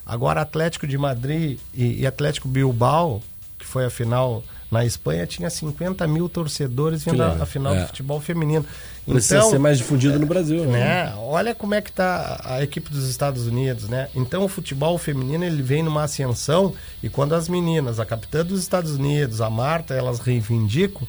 agora 0.06 0.42
Atlético 0.42 0.86
de 0.86 0.98
Madrid 0.98 1.58
e, 1.74 2.02
e 2.02 2.06
Atlético 2.06 2.48
Bilbao, 2.48 3.24
que 3.58 3.66
foi 3.66 3.86
a 3.86 3.90
final 3.90 4.44
na 4.72 4.86
Espanha 4.86 5.26
tinha 5.26 5.50
50 5.50 6.06
mil 6.08 6.30
torcedores 6.30 7.04
vendo 7.04 7.24
a, 7.24 7.34
a, 7.42 7.46
final 7.46 7.74
é. 7.74 7.82
do 7.82 7.88
futebol 7.88 8.20
feminino. 8.22 8.66
Precisa 9.06 9.38
então, 9.38 9.50
ser 9.50 9.60
mais 9.60 9.78
difundido 9.80 10.20
no 10.20 10.28
Brasil, 10.28 10.66
né? 10.66 10.80
né? 10.80 11.14
Olha 11.18 11.56
como 11.56 11.74
é 11.74 11.82
que 11.82 11.90
está 11.90 12.40
a 12.46 12.62
equipe 12.62 12.92
dos 12.92 13.10
Estados 13.10 13.48
Unidos, 13.48 13.90
né? 13.90 14.08
Então 14.16 14.44
o 14.44 14.48
futebol 14.48 14.98
feminino 14.98 15.44
ele 15.44 15.64
vem 15.64 15.82
numa 15.82 16.04
ascensão 16.04 16.74
e 17.02 17.10
quando 17.10 17.34
as 17.34 17.50
meninas, 17.50 18.00
a 18.00 18.06
capitã 18.06 18.46
dos 18.46 18.62
Estados 18.62 18.92
Unidos, 18.92 19.42
a 19.42 19.50
Marta, 19.50 19.96
elas 19.96 20.20
reivindicam 20.20 21.08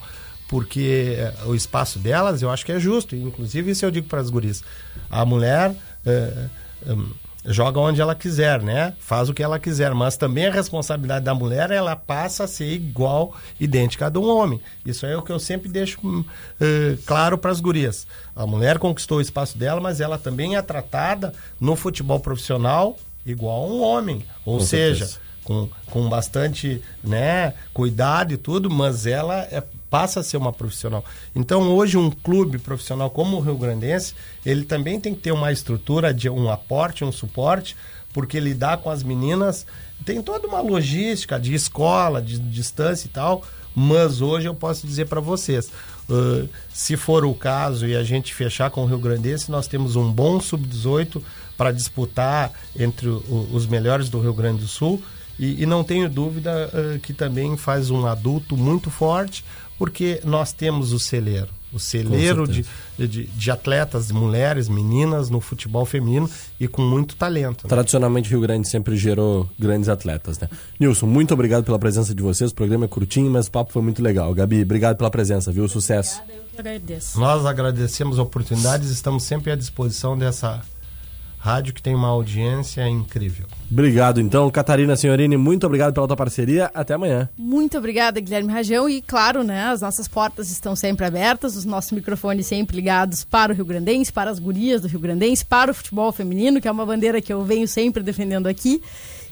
porque 0.48 1.14
eh, 1.16 1.32
o 1.46 1.54
espaço 1.54 1.98
delas 1.98 2.42
eu 2.42 2.50
acho 2.50 2.66
que 2.66 2.72
é 2.72 2.80
justo. 2.80 3.14
Inclusive 3.14 3.70
isso 3.70 3.84
eu 3.84 3.90
digo 3.90 4.08
para 4.08 4.20
as 4.20 4.30
guris. 4.30 4.64
A 5.10 5.24
mulher 5.24 5.74
é, 6.04 6.48
é, 6.86 6.96
joga 7.44 7.80
onde 7.80 8.00
ela 8.00 8.14
quiser, 8.14 8.62
né? 8.62 8.94
Faz 8.98 9.28
o 9.28 9.34
que 9.34 9.42
ela 9.42 9.58
quiser, 9.58 9.94
mas 9.94 10.16
também 10.16 10.46
a 10.46 10.52
responsabilidade 10.52 11.24
da 11.24 11.34
mulher 11.34 11.70
ela 11.70 11.96
passa 11.96 12.44
a 12.44 12.48
ser 12.48 12.72
igual, 12.72 13.34
idêntica 13.58 14.06
à 14.06 14.08
do 14.08 14.22
homem. 14.22 14.60
Isso 14.84 15.06
é 15.06 15.16
o 15.16 15.22
que 15.22 15.32
eu 15.32 15.38
sempre 15.38 15.68
deixo 15.68 15.98
uh, 16.06 16.24
claro 17.06 17.38
para 17.38 17.50
as 17.50 17.60
gurias. 17.60 18.06
A 18.36 18.46
mulher 18.46 18.78
conquistou 18.78 19.18
o 19.18 19.22
espaço 19.22 19.56
dela, 19.56 19.80
mas 19.80 20.00
ela 20.00 20.18
também 20.18 20.56
é 20.56 20.62
tratada 20.62 21.32
no 21.58 21.76
futebol 21.76 22.20
profissional 22.20 22.96
igual 23.24 23.64
a 23.64 23.66
um 23.66 23.82
homem, 23.82 24.24
ou 24.44 24.58
com 24.58 24.64
seja, 24.64 25.10
com, 25.44 25.68
com 25.86 26.08
bastante 26.08 26.82
né, 27.02 27.54
cuidado 27.72 28.32
e 28.32 28.36
tudo, 28.36 28.70
mas 28.70 29.06
ela 29.06 29.40
é 29.50 29.62
passa 29.90 30.20
a 30.20 30.22
ser 30.22 30.36
uma 30.36 30.52
profissional. 30.52 31.04
Então, 31.34 31.62
hoje, 31.74 31.98
um 31.98 32.10
clube 32.10 32.58
profissional 32.58 33.10
como 33.10 33.36
o 33.36 33.40
Rio 33.40 33.58
Grandense, 33.58 34.14
ele 34.46 34.64
também 34.64 35.00
tem 35.00 35.14
que 35.14 35.20
ter 35.20 35.32
uma 35.32 35.52
estrutura 35.52 36.14
de 36.14 36.30
um 36.30 36.48
aporte, 36.48 37.04
um 37.04 37.12
suporte, 37.12 37.76
porque 38.12 38.40
lidar 38.40 38.78
com 38.78 38.88
as 38.88 39.02
meninas 39.02 39.66
tem 40.04 40.22
toda 40.22 40.46
uma 40.46 40.60
logística 40.60 41.38
de 41.38 41.54
escola, 41.54 42.22
de 42.22 42.38
distância 42.38 43.06
e 43.06 43.10
tal, 43.10 43.44
mas 43.74 44.20
hoje 44.20 44.48
eu 44.48 44.54
posso 44.54 44.86
dizer 44.86 45.06
para 45.06 45.20
vocês, 45.20 45.70
uh, 46.08 46.48
se 46.72 46.96
for 46.96 47.24
o 47.24 47.34
caso 47.34 47.86
e 47.86 47.96
a 47.96 48.02
gente 48.02 48.34
fechar 48.34 48.70
com 48.70 48.82
o 48.82 48.86
Rio 48.86 48.98
Grandense, 48.98 49.50
nós 49.50 49.66
temos 49.66 49.96
um 49.96 50.10
bom 50.10 50.40
sub-18 50.40 51.22
para 51.56 51.72
disputar 51.72 52.52
entre 52.78 53.08
o, 53.08 53.48
os 53.52 53.66
melhores 53.66 54.08
do 54.08 54.20
Rio 54.20 54.32
Grande 54.32 54.62
do 54.62 54.68
Sul, 54.68 55.02
e, 55.38 55.62
e 55.62 55.66
não 55.66 55.82
tenho 55.82 56.08
dúvida 56.08 56.70
uh, 56.72 56.98
que 57.00 57.12
também 57.12 57.56
faz 57.56 57.90
um 57.90 58.06
adulto 58.06 58.56
muito 58.56 58.90
forte, 58.90 59.44
porque 59.80 60.20
nós 60.24 60.52
temos 60.52 60.92
o 60.92 60.98
celeiro. 60.98 61.48
O 61.72 61.78
celeiro 61.80 62.46
de, 62.46 62.66
de, 62.98 63.24
de, 63.24 63.50
atletas, 63.50 64.10
mulheres, 64.12 64.68
meninas 64.68 65.30
no 65.30 65.40
futebol 65.40 65.86
feminino 65.86 66.28
e 66.58 66.68
com 66.68 66.82
muito 66.82 67.16
talento. 67.16 67.64
Né? 67.64 67.68
Tradicionalmente, 67.70 68.28
Rio 68.28 68.42
Grande 68.42 68.68
sempre 68.68 68.94
gerou 68.94 69.48
grandes 69.58 69.88
atletas, 69.88 70.38
né? 70.38 70.50
Nilson, 70.78 71.06
muito 71.06 71.32
obrigado 71.32 71.64
pela 71.64 71.78
presença 71.78 72.14
de 72.14 72.22
vocês. 72.22 72.50
O 72.50 72.54
programa 72.54 72.84
é 72.84 72.88
curtinho, 72.88 73.30
mas 73.30 73.46
o 73.46 73.50
papo 73.50 73.72
foi 73.72 73.80
muito 73.80 74.02
legal. 74.02 74.34
Gabi, 74.34 74.60
obrigado 74.60 74.98
pela 74.98 75.10
presença, 75.10 75.50
viu? 75.50 75.66
Sucesso. 75.66 76.20
Obrigada, 76.20 76.42
eu 76.42 76.44
que 76.50 76.60
agradeço. 76.60 77.18
Nós 77.18 77.46
agradecemos 77.46 78.18
a 78.18 78.22
oportunidade, 78.22 78.84
estamos 78.92 79.22
sempre 79.22 79.50
à 79.50 79.56
disposição 79.56 80.18
dessa 80.18 80.60
rádio 81.40 81.72
que 81.72 81.82
tem 81.82 81.94
uma 81.94 82.08
audiência 82.08 82.86
incrível. 82.86 83.46
Obrigado, 83.70 84.20
então. 84.20 84.50
Catarina 84.50 84.94
Senhorini, 84.94 85.38
muito 85.38 85.64
obrigado 85.64 85.94
pela 85.94 86.06
tua 86.06 86.16
parceria. 86.16 86.70
Até 86.74 86.92
amanhã. 86.92 87.30
Muito 87.36 87.78
obrigada, 87.78 88.20
Guilherme 88.20 88.52
Rajão. 88.52 88.88
E, 88.88 89.00
claro, 89.00 89.42
né, 89.42 89.64
as 89.64 89.80
nossas 89.80 90.06
portas 90.06 90.50
estão 90.50 90.76
sempre 90.76 91.06
abertas, 91.06 91.56
os 91.56 91.64
nossos 91.64 91.92
microfones 91.92 92.46
sempre 92.46 92.76
ligados 92.76 93.24
para 93.24 93.52
o 93.52 93.56
Rio 93.56 93.64
Grandense, 93.64 94.12
para 94.12 94.30
as 94.30 94.38
gurias 94.38 94.82
do 94.82 94.88
Rio 94.88 95.00
Grandense, 95.00 95.42
para 95.44 95.70
o 95.70 95.74
futebol 95.74 96.12
feminino, 96.12 96.60
que 96.60 96.68
é 96.68 96.70
uma 96.70 96.84
bandeira 96.84 97.22
que 97.22 97.32
eu 97.32 97.42
venho 97.42 97.66
sempre 97.66 98.02
defendendo 98.02 98.46
aqui. 98.46 98.82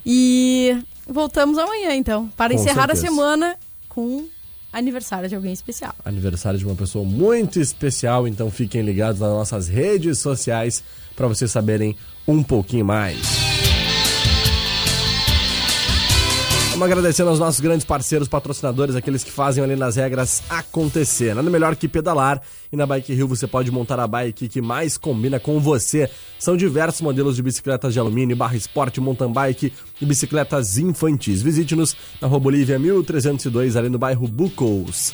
E 0.04 0.82
voltamos 1.06 1.58
amanhã, 1.58 1.94
então, 1.94 2.28
para 2.36 2.54
com 2.54 2.60
encerrar 2.60 2.86
certeza. 2.86 3.06
a 3.06 3.10
semana 3.10 3.56
com 3.86 4.24
aniversário 4.72 5.28
de 5.28 5.34
alguém 5.34 5.52
especial. 5.52 5.94
Aniversário 6.04 6.58
de 6.58 6.64
uma 6.64 6.74
pessoa 6.74 7.04
muito 7.04 7.60
especial, 7.60 8.26
então 8.28 8.50
fiquem 8.50 8.82
ligados 8.82 9.20
nas 9.20 9.30
nossas 9.30 9.68
redes 9.68 10.18
sociais 10.18 10.82
para 11.16 11.26
vocês 11.26 11.50
saberem 11.50 11.96
um 12.26 12.42
pouquinho 12.42 12.84
mais. 12.84 13.48
Vamos 16.78 16.92
agradecendo 16.92 17.30
aos 17.30 17.40
nossos 17.40 17.58
grandes 17.58 17.84
parceiros, 17.84 18.28
patrocinadores, 18.28 18.94
aqueles 18.94 19.24
que 19.24 19.32
fazem 19.32 19.64
ali 19.64 19.74
nas 19.74 19.96
regras 19.96 20.44
acontecer. 20.48 21.34
Nada 21.34 21.50
melhor 21.50 21.74
que 21.74 21.88
pedalar 21.88 22.40
e 22.72 22.76
na 22.76 22.86
Bike 22.86 23.14
Rio 23.14 23.28
você 23.28 23.46
pode 23.46 23.70
montar 23.70 23.98
a 24.00 24.06
bike 24.06 24.48
que 24.48 24.60
mais 24.60 24.96
combina 24.96 25.40
com 25.40 25.58
você. 25.60 26.08
São 26.38 26.56
diversos 26.56 27.00
modelos 27.00 27.36
de 27.36 27.42
bicicletas 27.42 27.92
de 27.92 28.00
alumínio, 28.00 28.36
barra 28.36 28.56
esporte, 28.56 29.00
mountain 29.00 29.32
bike 29.32 29.72
e 30.00 30.06
bicicletas 30.06 30.78
infantis. 30.78 31.42
Visite-nos 31.42 31.96
na 32.20 32.28
Rua 32.28 32.40
Bolívia 32.40 32.78
1302, 32.78 33.76
ali 33.76 33.88
no 33.88 33.98
bairro 33.98 34.28
Bucos. 34.28 35.12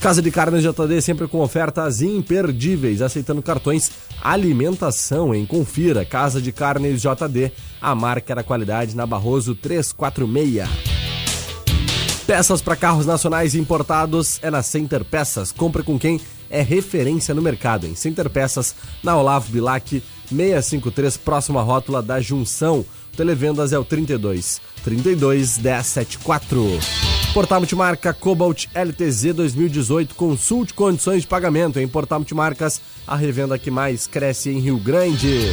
Casa 0.00 0.22
de 0.22 0.30
Carnes 0.30 0.62
JD 0.62 1.02
sempre 1.02 1.28
com 1.28 1.40
ofertas 1.40 2.00
imperdíveis, 2.00 3.02
aceitando 3.02 3.42
cartões 3.42 3.90
alimentação, 4.22 5.34
hein? 5.34 5.44
Confira, 5.44 6.04
Casa 6.04 6.40
de 6.40 6.52
Carnes 6.52 7.02
JD, 7.02 7.52
a 7.80 7.94
marca 7.94 8.34
da 8.34 8.42
qualidade 8.42 8.96
na 8.96 9.06
Barroso 9.06 9.54
346. 9.54 10.99
Peças 12.30 12.62
para 12.62 12.76
carros 12.76 13.06
nacionais 13.06 13.56
importados 13.56 14.38
é 14.40 14.52
na 14.52 14.62
Center 14.62 15.04
Peças. 15.04 15.50
Compre 15.50 15.82
com 15.82 15.98
quem 15.98 16.20
é 16.48 16.62
referência 16.62 17.34
no 17.34 17.42
mercado. 17.42 17.88
Em 17.88 17.96
Center 17.96 18.30
Peças, 18.30 18.72
na 19.02 19.16
Olavo 19.16 19.50
Bilac 19.50 20.00
653, 20.28 21.16
próxima 21.16 21.60
rótula 21.60 22.00
da 22.00 22.20
Junção. 22.20 22.86
Televendas 23.16 23.72
é 23.72 23.78
o 23.80 23.84
32 23.84 24.60
32 24.84 25.58
1074. 25.58 26.78
Portal 27.34 27.62
Cobalt 28.20 28.66
LTZ 28.76 29.34
2018. 29.34 30.14
Consulte 30.14 30.72
condições 30.72 31.22
de 31.22 31.26
pagamento 31.26 31.80
em 31.80 31.88
Portal 31.88 32.20
Multimarcas, 32.20 32.80
a 33.08 33.16
revenda 33.16 33.58
que 33.58 33.72
mais 33.72 34.06
cresce 34.06 34.50
em 34.50 34.60
Rio 34.60 34.78
Grande. 34.78 35.50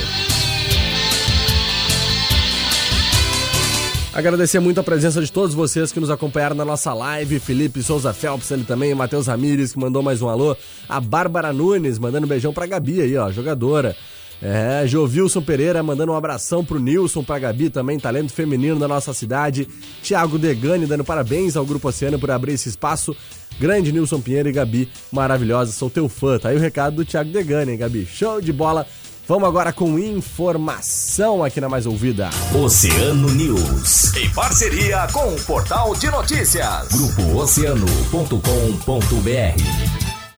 Agradecer 4.18 4.60
muito 4.60 4.80
a 4.80 4.84
presença 4.84 5.22
de 5.22 5.32
todos 5.32 5.54
vocês 5.54 5.92
que 5.92 6.00
nos 6.00 6.10
acompanharam 6.10 6.56
na 6.56 6.66
nossa 6.66 6.92
live. 6.92 7.40
Felipe 7.40 7.84
Souza 7.84 8.12
Phelps, 8.12 8.50
ele 8.50 8.64
também, 8.64 8.92
Matheus 8.96 9.28
Ramires, 9.28 9.74
que 9.74 9.80
mandou 9.80 10.02
mais 10.02 10.24
um 10.24 10.28
alô. 10.28 10.58
A 10.90 11.00
Bárbara 11.00 11.54
Nunes, 11.54 12.00
mandando 12.00 12.26
um 12.26 12.28
beijão 12.28 12.52
pra 12.52 12.66
Gabi 12.66 13.00
aí, 13.00 13.16
ó, 13.16 13.30
jogadora. 13.30 13.96
É, 14.42 14.88
Jovilson 14.88 15.40
Pereira 15.44 15.84
mandando 15.84 16.14
um 16.14 16.16
abração 16.16 16.66
pro 16.66 16.80
Nilson, 16.80 17.24
pra 17.24 17.38
Gabi 17.38 17.70
também, 17.70 18.00
talento 18.00 18.34
feminino 18.34 18.80
da 18.80 18.88
nossa 18.88 19.14
cidade. 19.14 19.68
Tiago 20.02 20.40
Degani 20.40 20.88
dando 20.88 21.04
parabéns 21.04 21.56
ao 21.56 21.64
Grupo 21.64 21.88
Oceano 21.88 22.18
por 22.18 22.32
abrir 22.32 22.54
esse 22.54 22.70
espaço. 22.70 23.16
Grande 23.60 23.92
Nilson 23.92 24.20
Pinheiro 24.20 24.50
e 24.50 24.52
Gabi, 24.52 24.90
maravilhosa, 25.12 25.72
sou 25.72 25.92
teu 25.92 26.10
fã. 26.10 26.40
Tá 26.40 26.50
aí 26.50 26.56
o 26.56 26.60
recado 26.60 26.96
do 26.96 27.06
Tiago 27.06 27.32
Degani, 27.32 27.74
hein, 27.74 27.78
Gabi? 27.78 28.08
Show 28.08 28.42
de 28.42 28.52
bola. 28.52 28.88
Vamos 29.28 29.50
agora 29.50 29.74
com 29.74 30.00
informação 30.00 31.44
aqui 31.44 31.60
na 31.60 31.68
Mais 31.68 31.86
Ouvida. 31.86 32.30
Oceano 32.56 33.30
News. 33.30 34.16
Em 34.16 34.30
parceria 34.30 35.06
com 35.12 35.34
o 35.34 35.42
Portal 35.42 35.94
de 35.96 36.10
Notícias. 36.10 36.88
Grupo 36.88 37.40
Oceano.com.br. 37.40 40.17